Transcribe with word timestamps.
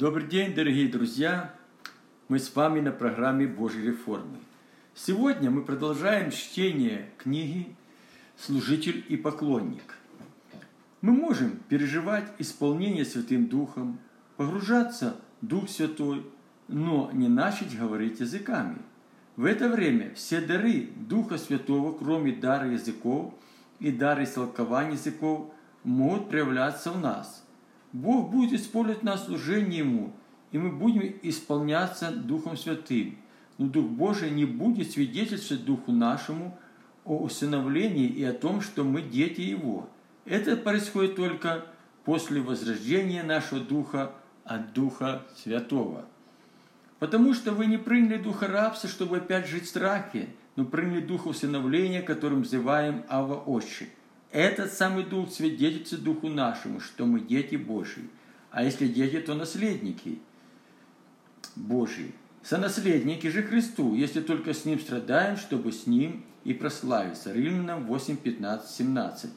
Добрый 0.00 0.28
день, 0.28 0.54
дорогие 0.54 0.86
друзья! 0.86 1.52
Мы 2.28 2.38
с 2.38 2.54
вами 2.54 2.78
на 2.78 2.92
программе 2.92 3.48
Божьей 3.48 3.82
реформы. 3.82 4.36
Сегодня 4.94 5.50
мы 5.50 5.62
продолжаем 5.62 6.30
чтение 6.30 7.10
книги 7.18 7.74
«Служитель 8.36 9.04
и 9.08 9.16
поклонник». 9.16 9.96
Мы 11.00 11.10
можем 11.10 11.58
переживать 11.68 12.32
исполнение 12.38 13.04
Святым 13.04 13.48
Духом, 13.48 13.98
погружаться 14.36 15.16
в 15.40 15.46
Дух 15.46 15.68
Святой, 15.68 16.24
но 16.68 17.10
не 17.12 17.26
начать 17.26 17.76
говорить 17.76 18.20
языками. 18.20 18.78
В 19.34 19.46
это 19.46 19.68
время 19.68 20.14
все 20.14 20.40
дары 20.40 20.90
Духа 20.94 21.38
Святого, 21.38 21.92
кроме 21.92 22.30
дара 22.30 22.70
языков 22.70 23.34
и 23.80 23.90
дара 23.90 24.22
истолкования 24.22 24.92
языков, 24.92 25.52
могут 25.82 26.28
проявляться 26.28 26.92
в 26.92 27.00
нас– 27.00 27.44
Бог 27.92 28.30
будет 28.30 28.52
использовать 28.52 29.02
нас 29.02 29.22
в 29.22 29.26
служении 29.26 29.78
Ему, 29.78 30.12
и 30.52 30.58
мы 30.58 30.70
будем 30.70 31.14
исполняться 31.22 32.10
Духом 32.10 32.56
Святым. 32.56 33.18
Но 33.56 33.66
Дух 33.66 33.86
Божий 33.86 34.30
не 34.30 34.44
будет 34.44 34.90
свидетельствовать 34.90 35.64
Духу 35.64 35.92
нашему 35.92 36.58
о 37.04 37.18
усыновлении 37.18 38.06
и 38.06 38.22
о 38.24 38.34
том, 38.34 38.60
что 38.60 38.84
мы 38.84 39.02
дети 39.02 39.40
Его. 39.40 39.88
Это 40.26 40.56
происходит 40.56 41.16
только 41.16 41.64
после 42.04 42.40
возрождения 42.40 43.22
нашего 43.22 43.60
Духа 43.60 44.12
от 44.44 44.74
Духа 44.74 45.26
Святого. 45.36 46.04
Потому 46.98 47.32
что 47.32 47.52
вы 47.52 47.66
не 47.66 47.78
приняли 47.78 48.18
Духа 48.18 48.48
рабства, 48.48 48.88
чтобы 48.88 49.16
опять 49.18 49.46
жить 49.46 49.64
в 49.64 49.68
страхе, 49.68 50.28
но 50.56 50.64
приняли 50.64 51.00
Духа 51.00 51.28
усыновления, 51.28 52.02
которым 52.02 52.40
называем 52.40 53.04
Ава 53.08 53.36
Отче– 53.36 53.88
этот 54.30 54.72
самый 54.72 55.04
Дух 55.04 55.30
свидетельствует 55.30 56.02
Духу 56.02 56.28
нашему, 56.28 56.80
что 56.80 57.06
мы 57.06 57.20
дети 57.20 57.56
Божьи. 57.56 58.08
А 58.50 58.62
если 58.62 58.86
дети, 58.86 59.20
то 59.20 59.34
наследники 59.34 60.18
Божьи. 61.56 62.12
Сонаследники 62.42 63.26
же 63.26 63.42
Христу, 63.42 63.94
если 63.94 64.20
только 64.20 64.54
с 64.54 64.64
Ним 64.64 64.80
страдаем, 64.80 65.36
чтобы 65.36 65.72
с 65.72 65.86
Ним 65.86 66.24
и 66.44 66.54
прославиться. 66.54 67.32
Римлянам 67.32 67.84
8, 67.84 68.16
15, 68.16 68.70
17. 68.70 69.30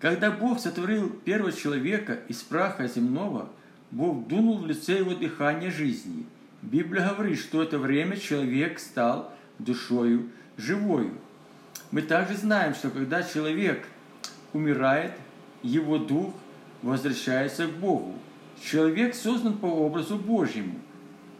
Когда 0.00 0.30
Бог 0.30 0.60
сотворил 0.60 1.10
первого 1.10 1.52
человека 1.52 2.18
из 2.28 2.42
праха 2.42 2.86
земного, 2.86 3.50
Бог 3.90 4.26
дунул 4.26 4.58
в 4.58 4.66
лице 4.66 4.98
его 4.98 5.14
дыхание 5.14 5.70
жизни. 5.70 6.26
Библия 6.62 7.08
говорит, 7.08 7.38
что 7.38 7.62
это 7.62 7.78
время 7.78 8.16
человек 8.16 8.78
стал 8.78 9.32
душою 9.58 10.30
живою. 10.56 11.18
Мы 11.96 12.02
также 12.02 12.36
знаем, 12.36 12.74
что 12.74 12.90
когда 12.90 13.22
человек 13.22 13.88
умирает, 14.52 15.12
его 15.62 15.96
дух 15.96 16.34
возвращается 16.82 17.68
к 17.68 17.70
Богу. 17.70 18.12
Человек 18.62 19.14
создан 19.14 19.56
по 19.56 19.64
образу 19.64 20.18
Божьему. 20.18 20.74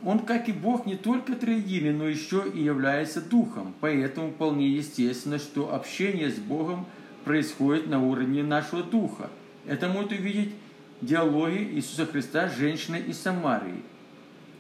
Он, 0.03 0.21
как 0.21 0.49
и 0.49 0.53
Бог, 0.53 0.87
не 0.87 0.97
только 0.97 1.35
триединый, 1.35 1.93
но 1.93 2.09
еще 2.09 2.43
и 2.55 2.63
является 2.63 3.21
духом. 3.21 3.75
Поэтому 3.83 4.31
вполне 4.31 4.67
естественно, 4.67 5.39
что 5.39 5.75
общение 5.75 6.31
с 6.31 6.39
Богом 6.39 6.87
происходит 7.27 7.89
на 7.89 8.03
уровне 8.03 8.43
нашего 8.43 8.83
духа. 8.83 9.29
Это 9.67 9.89
может 9.89 10.13
увидеть 10.13 10.55
диалоги 11.03 11.69
Иисуса 11.75 12.07
Христа 12.07 12.49
с 12.49 12.57
женщиной 12.57 13.03
из 13.03 13.19
Самарии. 13.19 13.83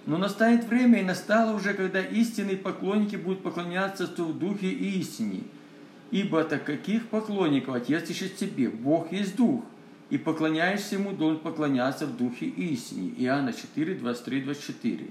Но 0.04 0.18
настанет 0.18 0.64
время, 0.64 1.00
и 1.00 1.04
настало 1.04 1.56
уже, 1.56 1.72
когда 1.72 2.02
истинные 2.02 2.58
поклонники 2.58 3.16
будут 3.16 3.42
поклоняться 3.42 4.04
в 4.04 4.38
духе 4.38 4.68
и 4.68 5.00
истине– 5.00 5.40
Ибо 6.10 6.42
от 6.42 6.62
каких 6.62 7.08
поклонников 7.08 7.74
Отец 7.74 8.08
ищет 8.10 8.36
тебе? 8.36 8.68
Бог 8.68 9.12
есть 9.12 9.36
Дух, 9.36 9.64
и 10.08 10.18
поклоняешься 10.18 10.96
Ему, 10.96 11.12
должен 11.12 11.40
поклоняться 11.40 12.06
в 12.06 12.16
Духе 12.16 12.46
истине. 12.46 13.12
Иоанна 13.16 13.52
4, 13.52 13.94
23, 13.96 14.40
24. 14.42 15.10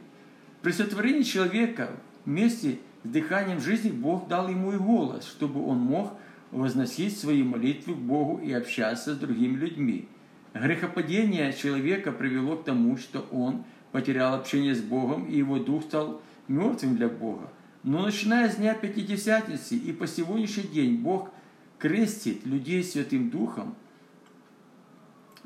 При 0.61 0.71
сотворении 0.71 1.23
человека 1.23 1.91
вместе 2.25 2.79
с 3.03 3.09
дыханием 3.09 3.59
жизни 3.59 3.91
Бог 3.91 4.27
дал 4.27 4.47
ему 4.47 4.73
и 4.73 4.77
голос, 4.77 5.27
чтобы 5.27 5.63
он 5.65 5.77
мог 5.77 6.13
возносить 6.51 7.17
свои 7.17 7.43
молитвы 7.43 7.93
к 7.93 7.97
Богу 7.97 8.39
и 8.41 8.51
общаться 8.53 9.13
с 9.13 9.17
другими 9.17 9.57
людьми. 9.57 10.07
Грехопадение 10.53 11.51
человека 11.51 12.11
привело 12.11 12.55
к 12.55 12.63
тому, 12.63 12.97
что 12.97 13.27
он 13.31 13.65
потерял 13.91 14.33
общение 14.33 14.73
с 14.73 14.81
Богом, 14.81 15.27
и 15.27 15.37
его 15.37 15.59
дух 15.59 15.83
стал 15.83 16.21
мертвым 16.47 16.95
для 16.95 17.09
Бога. 17.09 17.49
Но 17.85 18.01
начиная 18.01 18.49
с 18.49 18.55
дня 18.55 18.73
Пятидесятницы 18.73 19.75
и 19.75 19.93
по 19.93 20.07
сегодняшний 20.07 20.63
день 20.63 20.97
Бог 20.97 21.29
крестит 21.77 22.43
людей 22.43 22.83
Святым 22.83 23.29
Духом. 23.29 23.75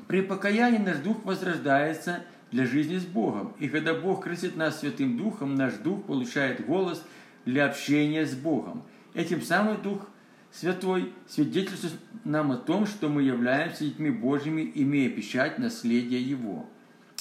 При 0.08 0.22
покаянии 0.22 0.78
наш 0.78 0.96
Дух 1.00 1.22
возрождается 1.24 2.24
для 2.50 2.64
жизни 2.64 2.96
с 2.96 3.04
Богом. 3.04 3.52
И 3.58 3.68
когда 3.68 3.92
Бог 3.92 4.24
крестит 4.24 4.56
нас 4.56 4.80
Святым 4.80 5.18
Духом, 5.18 5.54
наш 5.54 5.74
Дух 5.74 6.06
получает 6.06 6.64
голос 6.64 7.04
для 7.44 7.66
общения 7.66 8.24
с 8.24 8.34
Богом. 8.34 8.84
Этим 9.12 9.42
самым 9.42 9.82
Дух 9.82 10.08
Святой 10.50 11.12
свидетельствует 11.28 12.00
нам 12.24 12.52
о 12.52 12.56
том, 12.56 12.86
что 12.86 13.10
мы 13.10 13.22
являемся 13.22 13.84
детьми 13.84 14.08
Божьими, 14.08 14.72
имея 14.76 15.10
печать 15.10 15.58
наследия 15.58 16.22
Его. 16.22 16.66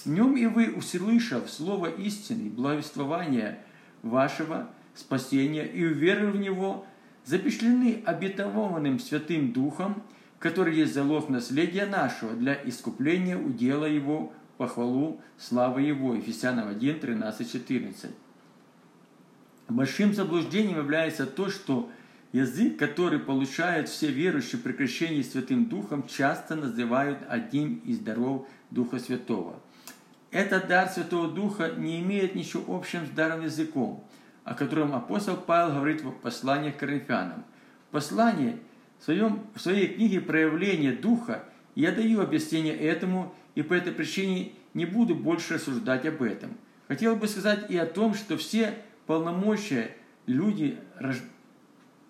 Нем 0.06 0.38
и 0.38 0.46
вы, 0.46 0.72
услышав 0.72 1.50
слово 1.50 1.88
истины, 1.88 2.50
благовествования 2.50 3.60
вашего, 4.02 4.70
спасения 5.00 5.66
и 5.66 5.86
уверовав 5.86 6.36
в 6.36 6.40
Него, 6.40 6.86
запечатлены 7.26 8.04
обетованным 8.06 9.00
Святым 9.00 9.52
Духом, 9.52 10.04
который 10.40 10.76
есть 10.76 10.94
залог 10.94 11.30
наследия 11.30 11.86
нашего 11.86 12.34
для 12.34 12.54
искупления 12.66 13.38
удела 13.38 13.86
Его, 13.86 14.34
похвалу, 14.58 15.22
славы 15.38 15.82
Его. 15.82 16.16
Ефесянам 16.16 16.68
1, 16.70 17.00
13, 17.00 17.52
14. 17.52 18.12
Большим 19.68 20.14
заблуждением 20.14 20.78
является 20.78 21.26
то, 21.26 21.50
что 21.50 21.90
язык, 22.32 22.78
который 22.78 23.20
получают 23.20 23.90
все 23.90 24.08
верующие 24.08 24.60
при 24.60 24.74
крещении 24.74 25.22
Святым 25.22 25.66
Духом, 25.66 26.08
часто 26.08 26.56
называют 26.56 27.20
одним 27.28 27.76
из 27.86 28.00
даров 28.00 28.48
Духа 28.72 29.00
Святого. 29.00 29.62
Этот 30.32 30.68
дар 30.68 30.90
Святого 30.90 31.28
Духа 31.28 31.72
не 31.76 32.00
имеет 32.02 32.36
ничего 32.36 32.76
общего 32.76 33.06
с 33.06 33.10
даром 33.10 33.44
языком– 33.44 34.04
о 34.44 34.54
котором 34.54 34.96
апостол 34.96 35.38
Павел 35.38 35.76
говорит 35.76 36.02
в 36.02 36.12
послании 36.12 36.72
к 36.72 36.78
Коринфянам. 36.78 37.44
В 37.90 37.92
послании, 37.92 38.58
в, 39.00 39.04
своем, 39.04 39.48
в 39.54 39.62
своей 39.62 39.88
книге 39.88 40.22
«Проявление 40.22 40.94
Духа» 40.94 41.44
я 41.76 41.92
даю 41.92 42.22
объяснение 42.22 42.76
этому, 42.76 43.34
и 43.56 43.62
по 43.62 43.74
этой 43.74 43.94
причине 43.94 44.54
не 44.74 44.86
буду 44.86 45.16
больше 45.16 45.56
рассуждать 45.56 46.06
об 46.06 46.22
этом. 46.22 46.58
Хотел 46.88 47.16
бы 47.16 47.28
сказать 47.28 47.70
и 47.70 47.78
о 47.78 47.86
том, 47.86 48.14
что 48.14 48.38
все 48.38 48.74
полномочия 49.06 49.96
люди, 50.26 50.78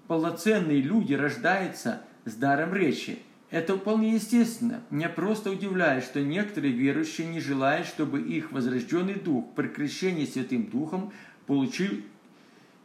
полноценные 0.08 0.82
люди 0.82 1.14
рождаются 1.14 2.02
с 2.26 2.34
даром 2.36 2.74
речи. 2.74 3.20
Это 3.52 3.78
вполне 3.78 4.14
естественно. 4.14 4.82
Меня 4.90 5.10
просто 5.10 5.50
удивляет, 5.50 6.04
что 6.04 6.22
некоторые 6.22 6.72
верующие 6.72 7.28
не 7.28 7.40
желают, 7.40 7.88
чтобы 7.88 8.22
их 8.22 8.52
возрожденный 8.52 9.16
дух 9.16 9.54
при 9.56 9.68
крещении 9.68 10.26
Святым 10.26 10.68
Духом 10.68 11.12
получил 11.48 12.02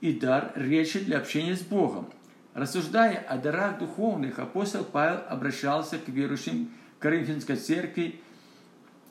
и 0.05 0.13
дар 0.13 0.53
речи 0.55 1.01
для 1.01 1.17
общения 1.17 1.57
с 1.57 1.63
Богом. 1.63 2.11
Рассуждая 2.53 3.17
о 3.17 3.39
дарах 3.39 3.79
духовных, 3.79 4.39
апостол 4.39 4.85
Павел 4.85 5.21
обращался 5.31 5.97
к 5.97 6.09
верующим 6.09 6.69
Коринфянской 6.99 7.57
церкви, 7.57 8.21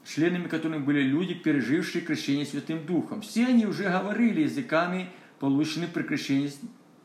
членами 0.06 0.48
которых 0.48 0.86
были 0.86 1.02
люди, 1.02 1.34
пережившие 1.34 2.04
крещение 2.04 2.46
Святым 2.46 2.86
Духом. 2.86 3.22
Все 3.22 3.48
они 3.48 3.66
уже 3.66 3.90
говорили 3.90 4.44
языками, 4.44 5.09
полученными 5.40 5.90
при 5.90 6.04
крещении 6.04 6.54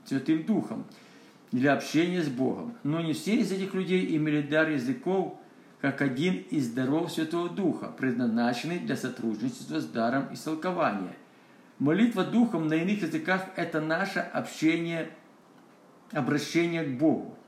Святым 0.05 0.45
Духом 0.45 0.85
для 1.51 1.73
общения 1.73 2.23
с 2.23 2.29
Богом. 2.29 2.75
Но 2.83 3.01
не 3.01 3.15
все 3.15 3.37
из 3.37 3.51
этих 3.53 3.73
людей 3.73 4.15
имели 4.15 4.43
дар 4.43 4.69
языков, 4.69 5.41
как 5.81 6.03
один 6.03 6.45
из 6.51 6.69
даров 6.73 7.11
Святого 7.11 7.49
Духа, 7.49 7.87
предназначенный 7.87 8.81
для 8.81 8.97
сотрудничества 8.97 9.81
с 9.81 9.87
даром 9.87 10.29
истолкования– 10.35 11.17
Молитва 11.79 12.25
Духом 12.25 12.67
на 12.67 12.75
иных 12.75 13.03
языках– 13.03 13.47
это 13.57 13.81
наше 13.81 14.19
общение, 14.19 15.11
обращение 16.11 16.83
к 16.83 16.99
Богу. 16.99 17.39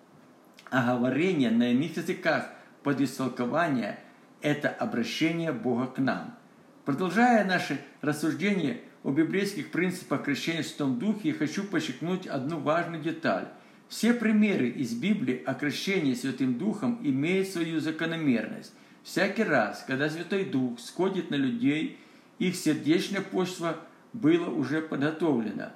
А 0.71 0.97
говорение 0.97 1.51
на 1.51 1.73
иных 1.73 1.97
языках 1.97 2.47
под 2.85 3.01
истолкование– 3.01 3.99
это 4.41 4.69
обращение 4.69 5.51
Бога 5.51 5.89
к 5.89 5.99
нам. 5.99 6.37
Продолжая 6.85 7.45
наше 7.45 7.81
рассуждение 8.03 8.83
о 9.03 9.11
библейских 9.11 9.73
принципах 9.73 10.23
крещения 10.23 10.63
в 10.63 10.67
Святом 10.67 11.01
Духе, 11.01 11.31
я 11.31 11.35
хочу 11.35 11.65
подчеркнуть 11.65 12.29
одну 12.29 12.61
важную 12.61 13.03
деталь. 13.03 13.49
Все 13.89 14.15
примеры 14.15 14.69
из 14.69 14.95
Библии 14.95 15.43
о 15.45 15.55
крещении 15.55 16.15
Святым 16.15 16.57
Духом 16.57 17.01
имеют 17.03 17.49
свою 17.49 17.81
закономерность. 17.81 18.73
Всякий 19.03 19.43
раз, 19.43 19.83
когда 19.89 20.09
Святой 20.09 20.45
Дух 20.45 20.79
сходит 20.79 21.31
на 21.31 21.35
людей, 21.35 21.99
их 22.39 22.55
сердечное 22.55 23.23
почва– 23.23 23.77
было 24.13 24.51
уже 24.51 24.81
подготовлено. 24.81 25.73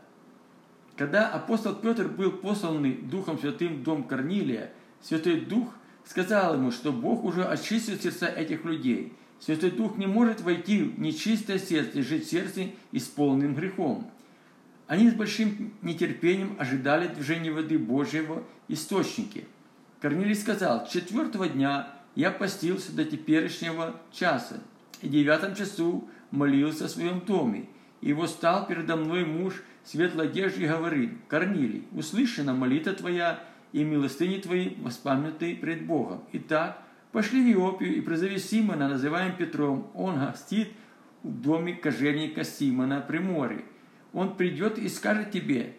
Когда 0.96 1.28
апостол 1.28 1.74
Петр 1.74 2.08
был 2.08 2.32
посланный 2.32 2.92
Духом 2.92 3.38
Святым 3.38 3.76
в 3.76 3.82
дом 3.82 4.04
Корнилия, 4.04 4.72
Святой 5.02 5.40
Дух 5.40 5.68
сказал 6.04 6.54
ему, 6.54 6.70
что 6.70 6.92
Бог 6.92 7.24
уже 7.24 7.44
очистил 7.44 7.98
сердца 7.98 8.26
этих 8.28 8.64
людей. 8.64 9.12
Святой 9.40 9.70
Дух 9.70 9.96
не 9.96 10.06
может 10.06 10.40
войти 10.40 10.82
в 10.82 11.00
нечистое 11.00 11.58
сердце 11.58 11.98
и 11.98 12.02
жить 12.02 12.26
в 12.26 12.30
сердце, 12.30 12.70
исполненным 12.92 13.54
грехом. 13.54 14.10
Они 14.86 15.10
с 15.10 15.14
большим 15.14 15.72
нетерпением 15.82 16.56
ожидали 16.58 17.08
движения 17.08 17.50
воды 17.50 17.78
Божьего 17.78 18.44
источники. 18.68 19.46
Корнилий 20.00 20.34
сказал, 20.34 20.86
четвертого 20.86 21.48
дня 21.48 21.88
я 22.14 22.30
постился 22.30 22.92
до 22.92 23.04
теперешнего 23.04 24.00
часа, 24.12 24.60
и 25.00 25.08
девятом 25.08 25.54
часу 25.54 26.08
молился 26.30 26.86
в 26.86 26.90
своем 26.90 27.20
доме. 27.20 27.68
И 28.04 28.12
восстал 28.12 28.66
передо 28.66 28.96
мной 28.96 29.24
муж 29.24 29.62
светлой 29.82 30.28
одежды 30.28 30.62
и 30.62 30.68
говорит, 30.68 31.10
Корнилий, 31.26 31.88
услышана 31.92 32.54
молитва 32.54 32.92
твоя, 32.92 33.42
и 33.72 33.82
милостыни 33.82 34.38
твои 34.38 34.76
воспомянуты 34.76 35.56
пред 35.56 35.84
Богом. 35.84 36.22
Итак, 36.32 36.80
пошли 37.10 37.42
в 37.42 37.56
Иопию 37.56 37.96
и 37.96 38.00
призови 38.00 38.38
Симона, 38.38 38.88
называем 38.88 39.36
Петром. 39.36 39.90
Он 39.94 40.20
гостит 40.20 40.68
в 41.24 41.40
доме 41.40 41.74
кожевника 41.74 42.44
Симона 42.44 43.00
при 43.00 43.18
море 43.18 43.64
он 44.14 44.36
придет 44.36 44.78
и 44.78 44.88
скажет 44.88 45.32
тебе, 45.32 45.74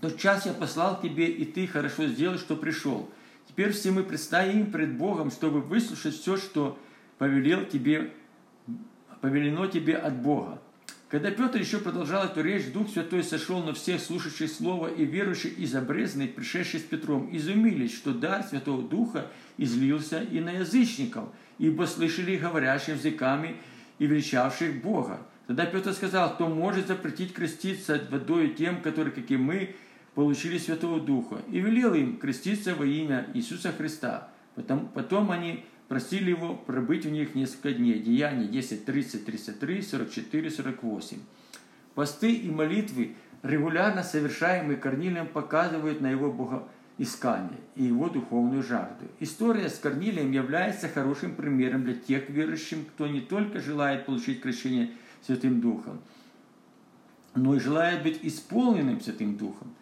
тот 0.00 0.18
час 0.18 0.46
я 0.46 0.52
послал 0.52 1.00
тебе, 1.00 1.26
и 1.26 1.44
ты 1.44 1.66
хорошо 1.66 2.06
сделал, 2.06 2.38
что 2.38 2.54
пришел. 2.54 3.10
Теперь 3.48 3.72
все 3.72 3.90
мы 3.90 4.04
предстоим 4.04 4.70
пред 4.70 4.96
Богом, 4.98 5.30
чтобы 5.30 5.62
выслушать 5.62 6.14
все, 6.14 6.36
что 6.36 6.78
повелел 7.16 7.64
тебе, 7.64 8.12
повелено 9.20 9.66
тебе 9.66 9.96
от 9.96 10.20
Бога. 10.20 10.60
Когда 11.08 11.30
Петр 11.30 11.58
еще 11.58 11.78
продолжал 11.78 12.24
эту 12.24 12.42
речь, 12.42 12.72
Дух 12.72 12.90
Святой 12.90 13.22
сошел 13.22 13.62
на 13.62 13.72
всех 13.74 14.00
слушающих 14.00 14.50
Слово, 14.50 14.88
и 14.88 15.04
верующие 15.04 15.52
из 15.52 15.74
обрезанных, 15.76 16.34
пришедшие 16.34 16.80
с 16.80 16.82
Петром, 16.82 17.28
изумились, 17.30 17.94
что 17.94 18.12
дар 18.12 18.42
Святого 18.42 18.82
Духа 18.82 19.28
излился 19.56 20.20
и 20.20 20.40
на 20.40 20.50
язычников, 20.50 21.28
ибо 21.58 21.84
слышали 21.84 22.36
говорящих 22.36 22.96
языками 22.96 23.56
и 24.00 24.06
величавших 24.06 24.82
Бога. 24.82 25.20
Тогда 25.46 25.64
Петр 25.64 25.92
сказал, 25.92 26.34
кто 26.34 26.48
может 26.48 26.88
запретить 26.88 27.32
креститься 27.32 28.00
водой 28.10 28.48
тем, 28.48 28.82
которые, 28.82 29.12
как 29.12 29.30
и 29.30 29.36
мы, 29.36 29.76
получили 30.16 30.58
Святого 30.58 30.98
Духа, 30.98 31.36
и 31.52 31.60
велел 31.60 31.94
им 31.94 32.16
креститься 32.16 32.74
во 32.74 32.84
имя 32.84 33.28
Иисуса 33.32 33.70
Христа. 33.70 34.30
Потом, 34.56 34.88
потом 34.88 35.30
они 35.30 35.64
просили 35.88 36.30
его 36.30 36.54
пробыть 36.54 37.06
у 37.06 37.10
них 37.10 37.34
несколько 37.34 37.72
дней. 37.72 38.00
Деяния 38.00 38.46
10, 38.46 38.84
30, 38.84 39.24
33, 39.24 39.82
44, 39.82 40.50
48. 40.50 41.18
Посты 41.94 42.32
и 42.32 42.50
молитвы, 42.50 43.14
регулярно 43.42 44.02
совершаемые 44.02 44.76
Корнилием, 44.76 45.26
показывают 45.26 46.00
на 46.00 46.10
его 46.10 46.32
богоискание 46.32 47.60
и 47.74 47.84
его 47.84 48.08
духовную 48.08 48.62
жажду. 48.62 49.06
История 49.20 49.68
с 49.68 49.78
Корнилием 49.78 50.30
является 50.30 50.88
хорошим 50.88 51.34
примером 51.34 51.84
для 51.84 51.94
тех 51.94 52.28
верующих, 52.28 52.78
кто 52.94 53.06
не 53.06 53.20
только 53.20 53.60
желает 53.60 54.06
получить 54.06 54.40
крещение– 54.40 54.90
Святым 55.26 55.60
Духом, 55.60 56.00
но 57.34 57.56
и 57.56 57.58
желает 57.58 58.02
быть 58.02 58.20
исполненным 58.22 59.00
Святым 59.00 59.36
Духом. 59.36 59.74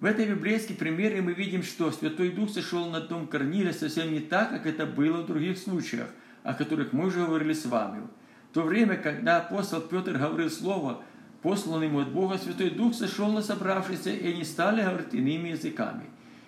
В 0.00 0.04
этой 0.04 0.26
библейской 0.26 0.74
примере 0.74 1.20
мы 1.22 1.32
видим, 1.32 1.64
что 1.64 1.90
Святой 1.90 2.30
Дух 2.30 2.50
сошел 2.50 2.88
на 2.88 3.00
дом 3.00 3.26
Корнилия 3.26 3.72
совсем 3.72 4.12
не 4.12 4.20
так, 4.20 4.50
как 4.50 4.64
это 4.64 4.86
было 4.86 5.22
в 5.22 5.26
других 5.26 5.58
случаях, 5.58 6.06
о 6.44 6.54
которых 6.54 6.92
мы 6.92 7.06
уже 7.06 7.26
говорили 7.26 7.52
с 7.52 7.66
вами. 7.66 8.06
В 8.52 8.54
то 8.54 8.62
время, 8.62 8.96
когда 8.96 9.38
апостол 9.38 9.80
Петр 9.80 10.16
говорил 10.16 10.50
слово, 10.50 11.02
посланный 11.42 11.88
ему 11.88 11.98
от 11.98 12.12
Бога, 12.12 12.38
Святой 12.38 12.70
Дух 12.70 12.94
сошел 12.94 13.32
на 13.32 13.42
собравшихся, 13.42 14.10
и 14.10 14.34
они 14.34 14.44
стали 14.44 14.82
говорить 14.82 15.14
иными 15.14 15.48
языками. 15.48 16.04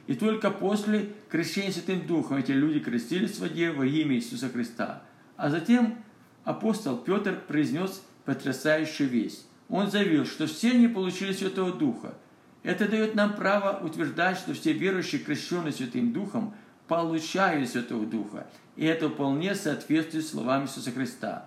И 0.06 0.14
только 0.14 0.52
после 0.52 1.08
крещения 1.28 1.72
Святым 1.72 2.06
Духом 2.06 2.36
эти 2.36 2.52
люди 2.52 2.78
крестились 2.78 3.32
в 3.32 3.40
воде 3.40 3.72
во 3.72 3.84
имя 3.84 4.14
Иисуса 4.14 4.48
Христа. 4.48 5.02
А 5.36 5.50
затем 5.50 5.98
апостол 6.44 6.98
Петр 6.98 7.40
произнес 7.48 8.00
потрясающую 8.24 9.08
весть. 9.08 9.48
Он 9.68 9.90
заявил, 9.90 10.24
что 10.24 10.46
все 10.46 10.70
они 10.70 10.86
получили 10.86 11.32
Святого 11.32 11.72
Духа. 11.72 12.14
Это 12.62 12.88
дает 12.88 13.14
нам 13.14 13.34
право 13.34 13.84
утверждать, 13.84 14.38
что 14.38 14.52
все 14.52 14.72
верующие, 14.72 15.20
крещенные 15.20 15.72
Святым 15.72 16.12
Духом, 16.12 16.54
получают 16.88 17.68
Святого 17.68 18.04
Духа. 18.04 18.46
И 18.76 18.84
это 18.84 19.08
вполне 19.08 19.54
соответствует 19.54 20.26
словам 20.26 20.64
Иисуса 20.64 20.90
Христа. 20.90 21.46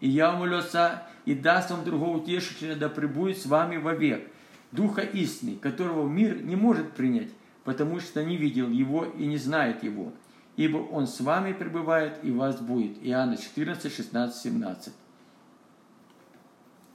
«И 0.00 0.08
я 0.08 0.32
умолю 0.32 0.58
Отца, 0.58 1.06
и 1.24 1.34
даст 1.34 1.70
вам 1.70 1.84
другого 1.84 2.18
утешителя, 2.18 2.74
да 2.74 2.88
пребудет 2.88 3.38
с 3.38 3.46
вами 3.46 3.76
вовек, 3.76 4.30
Духа 4.72 5.02
истины, 5.02 5.56
которого 5.56 6.08
мир 6.08 6.42
не 6.42 6.56
может 6.56 6.92
принять, 6.92 7.30
потому 7.64 8.00
что 8.00 8.24
не 8.24 8.36
видел 8.36 8.70
его 8.70 9.04
и 9.04 9.26
не 9.26 9.38
знает 9.38 9.82
его, 9.82 10.12
ибо 10.56 10.78
он 10.78 11.06
с 11.06 11.20
вами 11.20 11.52
пребывает 11.52 12.18
и 12.22 12.30
вас 12.30 12.60
будет». 12.60 12.98
Иоанна 13.02 13.36
14, 13.36 13.94
16, 13.94 14.42
17. 14.42 14.92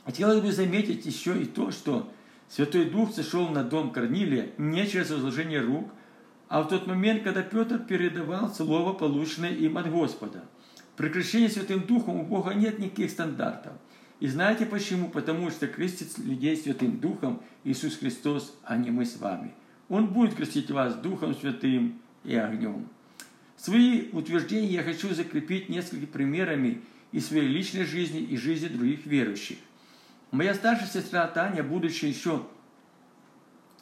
Хотелось 0.06 0.42
бы 0.42 0.51
заметить 0.51 1.06
еще 1.06 1.42
и 1.42 1.45
то, 1.45 1.71
что 1.71 2.12
Святой 2.54 2.86
Дух 2.86 3.12
сошел 3.16 3.50
на 3.50 3.64
дом 3.64 3.90
Корнилия 3.90 4.52
не 4.60 4.86
через 4.86 5.10
возложение 5.10 5.60
рук, 5.60 5.92
а 6.50 6.62
в 6.62 6.68
тот 6.68 6.86
момент, 6.86 7.24
когда 7.24 7.42
Петр 7.42 7.80
передавал 7.80 8.54
слово, 8.54 8.94
полученное 8.94 9.50
им 9.50 9.76
от 9.80 9.90
Господа. 9.90 10.44
При 10.96 11.10
крещении 11.10 11.48
Святым 11.48 11.82
Духом 11.82 12.18
у 12.18 12.24
Бога 12.24 12.54
нет 12.54 12.78
никаких 12.78 13.10
стандартов. 13.10 13.74
И 14.20 14.28
знаете 14.28 14.68
почему? 14.68 15.10
Потому 15.10 15.50
что 15.50 15.66
крестит 15.66 16.16
людей 16.20 16.56
Святым 16.56 17.00
Духом 17.00 17.42
Иисус 17.64 17.98
Христос, 17.98 18.56
а 18.64 18.78
не 18.78 18.92
мы 18.92 19.08
с 19.08 19.18
вами. 19.18 19.56
Он 19.90 20.14
будет 20.14 20.36
крестить 20.36 20.70
вас 20.70 20.94
Духом 20.94 21.34
Святым 21.34 22.00
и 22.24 22.36
огнем. 22.36 22.88
Свои 23.58 24.10
утверждения 24.12 24.68
я 24.68 24.84
хочу 24.84 25.12
закрепить 25.16 25.70
несколькими 25.70 26.06
примерами 26.06 26.82
из 27.12 27.26
своей 27.26 27.48
личной 27.48 27.86
жизни 27.86 28.20
и 28.20 28.38
жизни 28.38 28.68
других 28.68 29.08
верующих. 29.08 29.58
Моя 30.33 30.56
старшая 30.56 30.88
сестра 30.88 31.27
Таня, 31.27 31.62
будучи 31.62 32.06
еще 32.06 32.47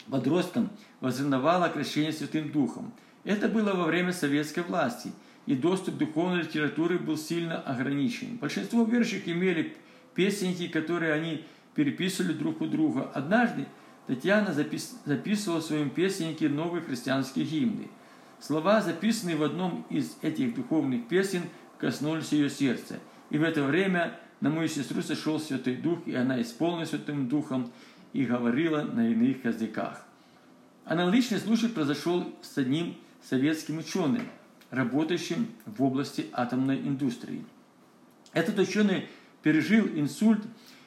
подростком, 0.09 0.69
возревновала 1.00 1.69
крещение 1.69 2.12
Святым 2.12 2.51
Духом. 2.51 2.92
Это 3.24 3.48
было 3.48 3.74
во 3.74 3.86
время 3.86 4.12
советской 4.12 4.63
власти, 4.63 5.13
и 5.45 5.56
доступ 5.56 5.95
к 5.95 5.98
духовной 6.00 6.42
литературе 6.42 6.98
был 6.98 7.15
сильно 7.15 7.62
ограничен. 7.62 8.36
Большинство 8.36 8.83
верующих 8.83 9.30
имели 9.30 9.77
песенки, 10.13 10.68
которые 10.68 11.13
они 11.13 11.45
переписывали 11.74 12.33
друг 12.33 12.59
у 12.59 12.65
друга. 12.65 13.09
Однажды 13.13 13.65
Татьяна 14.07 14.51
запис... 14.51 15.00
записывала 15.06 15.62
в 15.62 15.63
своем 15.63 15.89
песеннике 15.89 16.50
новые 16.50 16.83
христианские 16.83 17.45
гимны. 17.45 17.88
Слова, 18.42 18.81
записанные 18.81 19.38
в 19.38 19.44
одном 19.44 19.86
из 19.89 20.18
этих 20.21 20.53
духовных 20.53 21.07
песен, 21.07 21.44
коснулись 21.77 22.34
ее 22.34 22.50
сердца. 22.50 23.00
И 23.29 23.38
в 23.38 23.43
это 23.43 23.63
время 23.63 24.20
на 24.41 24.50
мою 24.50 24.67
сестру 24.67 25.01
сошел 25.01 25.39
Святой 25.39 25.75
Дух, 25.75 26.00
и 26.07 26.15
она 26.15 26.41
исполнилась 26.41 26.89
Святым 26.89 27.29
Духом 27.29 27.71
и 28.12 28.25
говорила 28.25 28.81
на 28.81 29.07
иных 29.10 29.45
языках. 29.45 30.03
Аналогичный 30.83 31.39
случай 31.39 31.67
произошел 31.67 32.33
с 32.41 32.57
одним 32.57 32.98
советским 33.24 33.77
ученым, 33.77 34.27
работающим 34.71 35.48
в 35.65 35.81
области 35.83 36.25
атомной 36.33 36.79
индустрии. 36.79 37.45
Этот 38.33 38.57
ученый 38.57 39.07
пережил 39.43 39.88
инсульт 39.88 40.41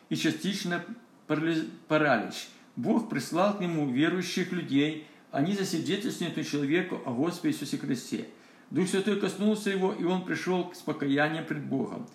и 0.08 0.16
частично 0.16 0.84
паралич. 1.26 2.48
Бог 2.76 3.08
прислал 3.08 3.56
к 3.56 3.60
нему 3.60 3.88
верующих 3.88 4.50
людей, 4.50 5.06
они 5.30 5.54
засвидетельствуют 5.54 6.46
человеку 6.46 7.00
о 7.06 7.12
Господе 7.12 7.54
Иисусе 7.54 7.78
Христе. 7.78 8.26
Дух 8.70 8.88
Святой 8.88 9.20
коснулся 9.20 9.70
его, 9.70 9.92
и 9.92 10.04
он 10.04 10.24
пришел 10.24 10.64
к 10.64 10.74
спокоянию 10.74 11.44
пред 11.44 11.64
Богом. 11.64 12.06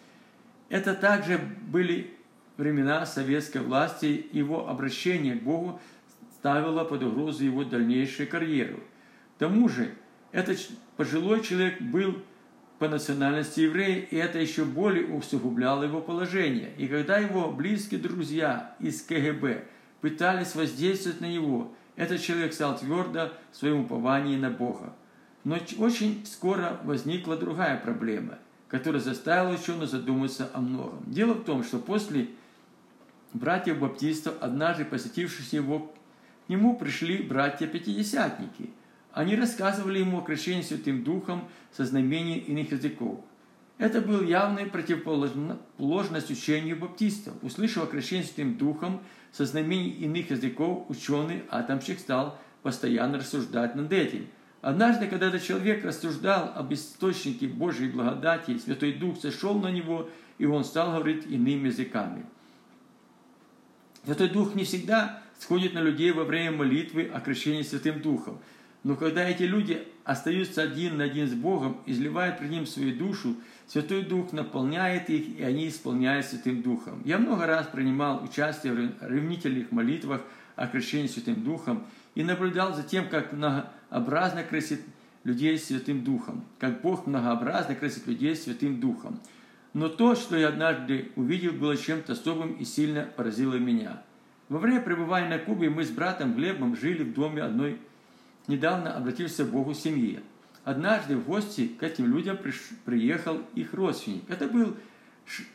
Это 0.69 0.93
также 0.93 1.39
были 1.39 2.13
времена 2.57 3.05
советской 3.05 3.61
власти, 3.61 4.27
его 4.31 4.69
обращение 4.69 5.35
к 5.35 5.43
Богу 5.43 5.79
ставило 6.33 6.83
под 6.83 7.03
угрозу 7.03 7.43
его 7.43 7.63
дальнейшую 7.63 8.29
карьеру. 8.29 8.79
К 9.35 9.39
тому 9.39 9.67
же, 9.67 9.93
этот 10.31 10.59
пожилой 10.95 11.41
человек 11.41 11.81
был 11.81 12.21
по 12.77 12.87
национальности 12.87 13.61
еврей, 13.61 14.07
и 14.11 14.15
это 14.15 14.39
еще 14.39 14.63
более 14.63 15.07
усугубляло 15.07 15.83
его 15.83 16.01
положение. 16.01 16.71
И 16.77 16.87
когда 16.87 17.17
его 17.17 17.51
близкие 17.51 17.99
друзья 17.99 18.75
из 18.79 19.01
КГБ 19.01 19.65
пытались 20.01 20.55
воздействовать 20.55 21.19
на 21.19 21.25
него, 21.25 21.73
этот 21.95 22.21
человек 22.21 22.53
стал 22.53 22.77
твердо 22.77 23.33
в 23.51 23.57
своем 23.57 23.81
уповании 23.81 24.37
на 24.37 24.49
Бога. 24.49 24.93
Но 25.43 25.57
очень 25.79 26.25
скоро 26.25 26.79
возникла 26.83 27.35
другая 27.35 27.77
проблема– 27.77 28.37
который 28.69 29.01
заставил 29.01 29.51
ученого 29.51 29.87
задуматься 29.87 30.49
о 30.53 30.61
многом. 30.61 31.03
Дело 31.07 31.33
в 31.33 31.43
том, 31.43 31.63
что 31.63 31.79
после 31.79 32.29
братьев 33.33 33.79
баптистов, 33.79 34.35
однажды 34.41 34.85
посетивших 34.85 35.51
его, 35.51 35.91
к 36.45 36.49
нему 36.49 36.77
пришли 36.77 37.17
братья-пятидесятники. 37.21 38.71
Они 39.11 39.35
рассказывали 39.35 39.99
ему 39.99 40.19
о 40.19 40.21
крещении 40.21 40.61
Святым 40.61 41.03
Духом 41.03 41.47
со 41.71 41.83
знамением 41.83 42.43
иных 42.45 42.71
языков. 42.71 43.19
Это 43.79 44.01
был 44.01 44.21
явной 44.21 44.65
противоположность 44.65 46.29
учению 46.29 46.77
баптистов. 46.77 47.33
Услышав 47.41 47.85
о 47.85 47.87
крещении 47.87 48.23
Святым 48.23 48.55
Духом 48.57 49.01
со 49.31 49.45
знамением 49.45 49.97
иных 50.03 50.29
языков, 50.31 50.85
ученый 50.89 51.43
атомщик 51.49 51.99
стал 51.99 52.37
постоянно 52.61 53.17
рассуждать 53.17 53.75
над 53.75 53.91
этим. 53.91 54.27
Однажды, 54.61 55.07
когда 55.07 55.27
этот 55.27 55.43
человек 55.43 55.85
рассуждал 55.85 56.51
об 56.53 56.73
источнике 56.73 57.47
Божьей 57.47 57.89
благодати, 57.89 58.57
Святой 58.57 58.93
Дух 58.93 59.19
сошел 59.19 59.57
на 59.57 59.71
него, 59.71 60.09
и 60.37 60.45
он 60.45 60.65
стал 60.65 60.91
говорить 60.91 61.25
иными 61.27 61.67
языками. 61.67 62.25
Святой 64.03 64.29
Дух 64.29 64.55
не 64.55 64.65
всегда 64.65 65.21
сходит 65.39 65.73
на 65.73 65.79
людей 65.79 66.11
во 66.11 66.25
время 66.25 66.51
молитвы 66.57 67.09
о 67.13 67.21
крещении 67.21 67.61
Святым 67.61 68.01
Духом. 68.01 68.39
Но 68.83 68.95
когда 68.95 69.27
эти 69.27 69.43
люди 69.43 69.85
остаются 70.03 70.61
один 70.61 70.97
на 70.97 71.05
один 71.05 71.27
с 71.27 71.33
Богом, 71.33 71.77
изливают 71.85 72.39
пред 72.39 72.49
Ним 72.49 72.65
свою 72.65 72.97
душу, 72.97 73.35
Святой 73.67 74.03
Дух 74.03 74.33
наполняет 74.33 75.09
их, 75.09 75.39
и 75.39 75.43
они 75.43 75.67
исполняют 75.67 76.25
Святым 76.25 76.61
Духом. 76.61 77.01
Я 77.05 77.17
много 77.17 77.45
раз 77.45 77.67
принимал 77.67 78.23
участие 78.23 78.73
в 78.73 79.03
ревнительных 79.07 79.71
молитвах 79.71 80.21
о 80.55 80.67
крещении 80.67 81.07
Святым 81.07 81.43
Духом 81.43 81.85
и 82.15 82.23
наблюдал 82.23 82.73
за 82.73 82.83
тем, 82.83 83.07
как 83.07 83.33
многообразно 83.89 84.43
красит 84.43 84.81
людей 85.23 85.57
Святым 85.57 86.03
Духом, 86.03 86.45
как 86.59 86.81
Бог 86.81 87.07
многообразно 87.07 87.75
красит 87.75 88.07
людей 88.07 88.35
Святым 88.35 88.79
Духом. 88.79 89.19
Но 89.73 89.89
то, 89.89 90.15
что 90.15 90.35
я 90.35 90.49
однажды 90.49 91.11
увидел, 91.15 91.51
было 91.51 91.77
чем-то 91.77 92.13
особым 92.13 92.53
и 92.53 92.65
сильно 92.65 93.03
поразило 93.15 93.55
меня. 93.55 94.01
Во 94.47 94.57
время 94.57 94.81
пребывания 94.81 95.29
на 95.29 95.37
Кубе 95.37 95.69
мы 95.69 95.83
с 95.83 95.89
братом 95.89 96.33
Глебом 96.33 96.75
жили 96.75 97.03
в 97.03 97.13
доме 97.13 97.43
одной 97.43 97.79
недавно 98.47 98.95
обратившейся 98.95 99.45
к 99.45 99.51
Богу 99.51 99.75
семьи. 99.75 100.19
Однажды 100.63 101.15
в 101.15 101.25
гости 101.25 101.67
к 101.67 101.83
этим 101.83 102.11
людям 102.11 102.37
приехал 102.85 103.41
их 103.53 103.73
родственник. 103.73 104.23
Это 104.27 104.47
был 104.47 104.75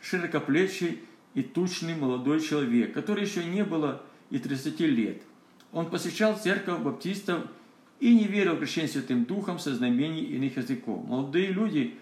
широкоплечий 0.01 1.01
и 1.33 1.43
тучный 1.43 1.95
молодой 1.95 2.39
человек, 2.39 2.93
который 2.93 3.25
еще 3.25 3.43
не 3.43 3.65
было 3.65 4.01
и 4.29 4.39
30 4.39 4.79
лет. 4.81 5.21
Он 5.73 5.89
посещал 5.89 6.37
церковь 6.37 6.79
баптистов 6.79 7.47
и 8.05 8.13
не 8.13 8.25
верил 8.25 8.53
в 8.53 8.59
крещение 8.59 8.87
Святым 8.87 9.25
Духом 9.25 9.57
со 9.57 9.73
знамений 9.73 10.21
иных 10.25 10.57
языков. 10.57 11.03
Молодые 11.07 11.47
люди, 11.47 11.97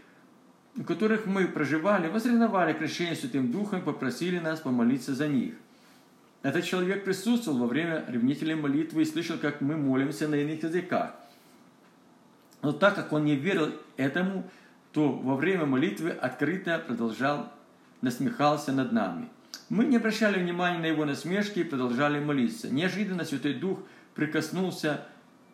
у 0.76 0.84
которых 0.84 1.26
мы 1.26 1.48
проживали, 1.48 2.10
возревновали 2.10 2.74
крещение 2.74 3.16
Святым 3.16 3.54
Духом 3.54 3.80
и 3.80 3.84
попросили 3.84 4.38
нас 4.38 4.60
помолиться 4.60 5.16
за 5.16 5.30
них. 5.30 5.54
Этот 6.42 6.66
человек 6.66 7.06
присутствовал 7.06 7.60
во 7.60 7.68
время 7.68 8.04
ревнительной 8.10 8.56
молитвы 8.56 9.04
и 9.04 9.06
слышал, 9.06 9.38
как 9.38 9.62
мы 9.62 9.78
молимся 9.78 10.28
на 10.28 10.36
иных 10.36 10.64
языках. 10.64 11.16
Но 12.62 12.74
так 12.74 12.96
как 12.96 13.14
он 13.14 13.24
не 13.24 13.38
верил 13.38 13.72
этому, 13.96 14.44
то 14.92 15.10
во 15.10 15.38
время 15.38 15.66
молитвы 15.66 16.10
открыто 16.10 16.84
продолжал, 16.86 17.50
насмехался 18.02 18.74
над 18.74 18.92
нами. 18.92 19.30
Мы 19.70 19.86
не 19.86 19.96
обращали 19.96 20.38
внимания 20.38 20.80
на 20.80 20.88
его 20.88 21.06
насмешки 21.06 21.60
и 21.60 21.64
продолжали 21.64 22.20
молиться. 22.20 22.70
Неожиданно 22.70 23.24
Святой 23.24 23.54
Дух 23.54 23.80
прикоснулся 24.16 25.06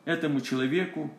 этому 0.05 0.41
человеку 0.41 1.11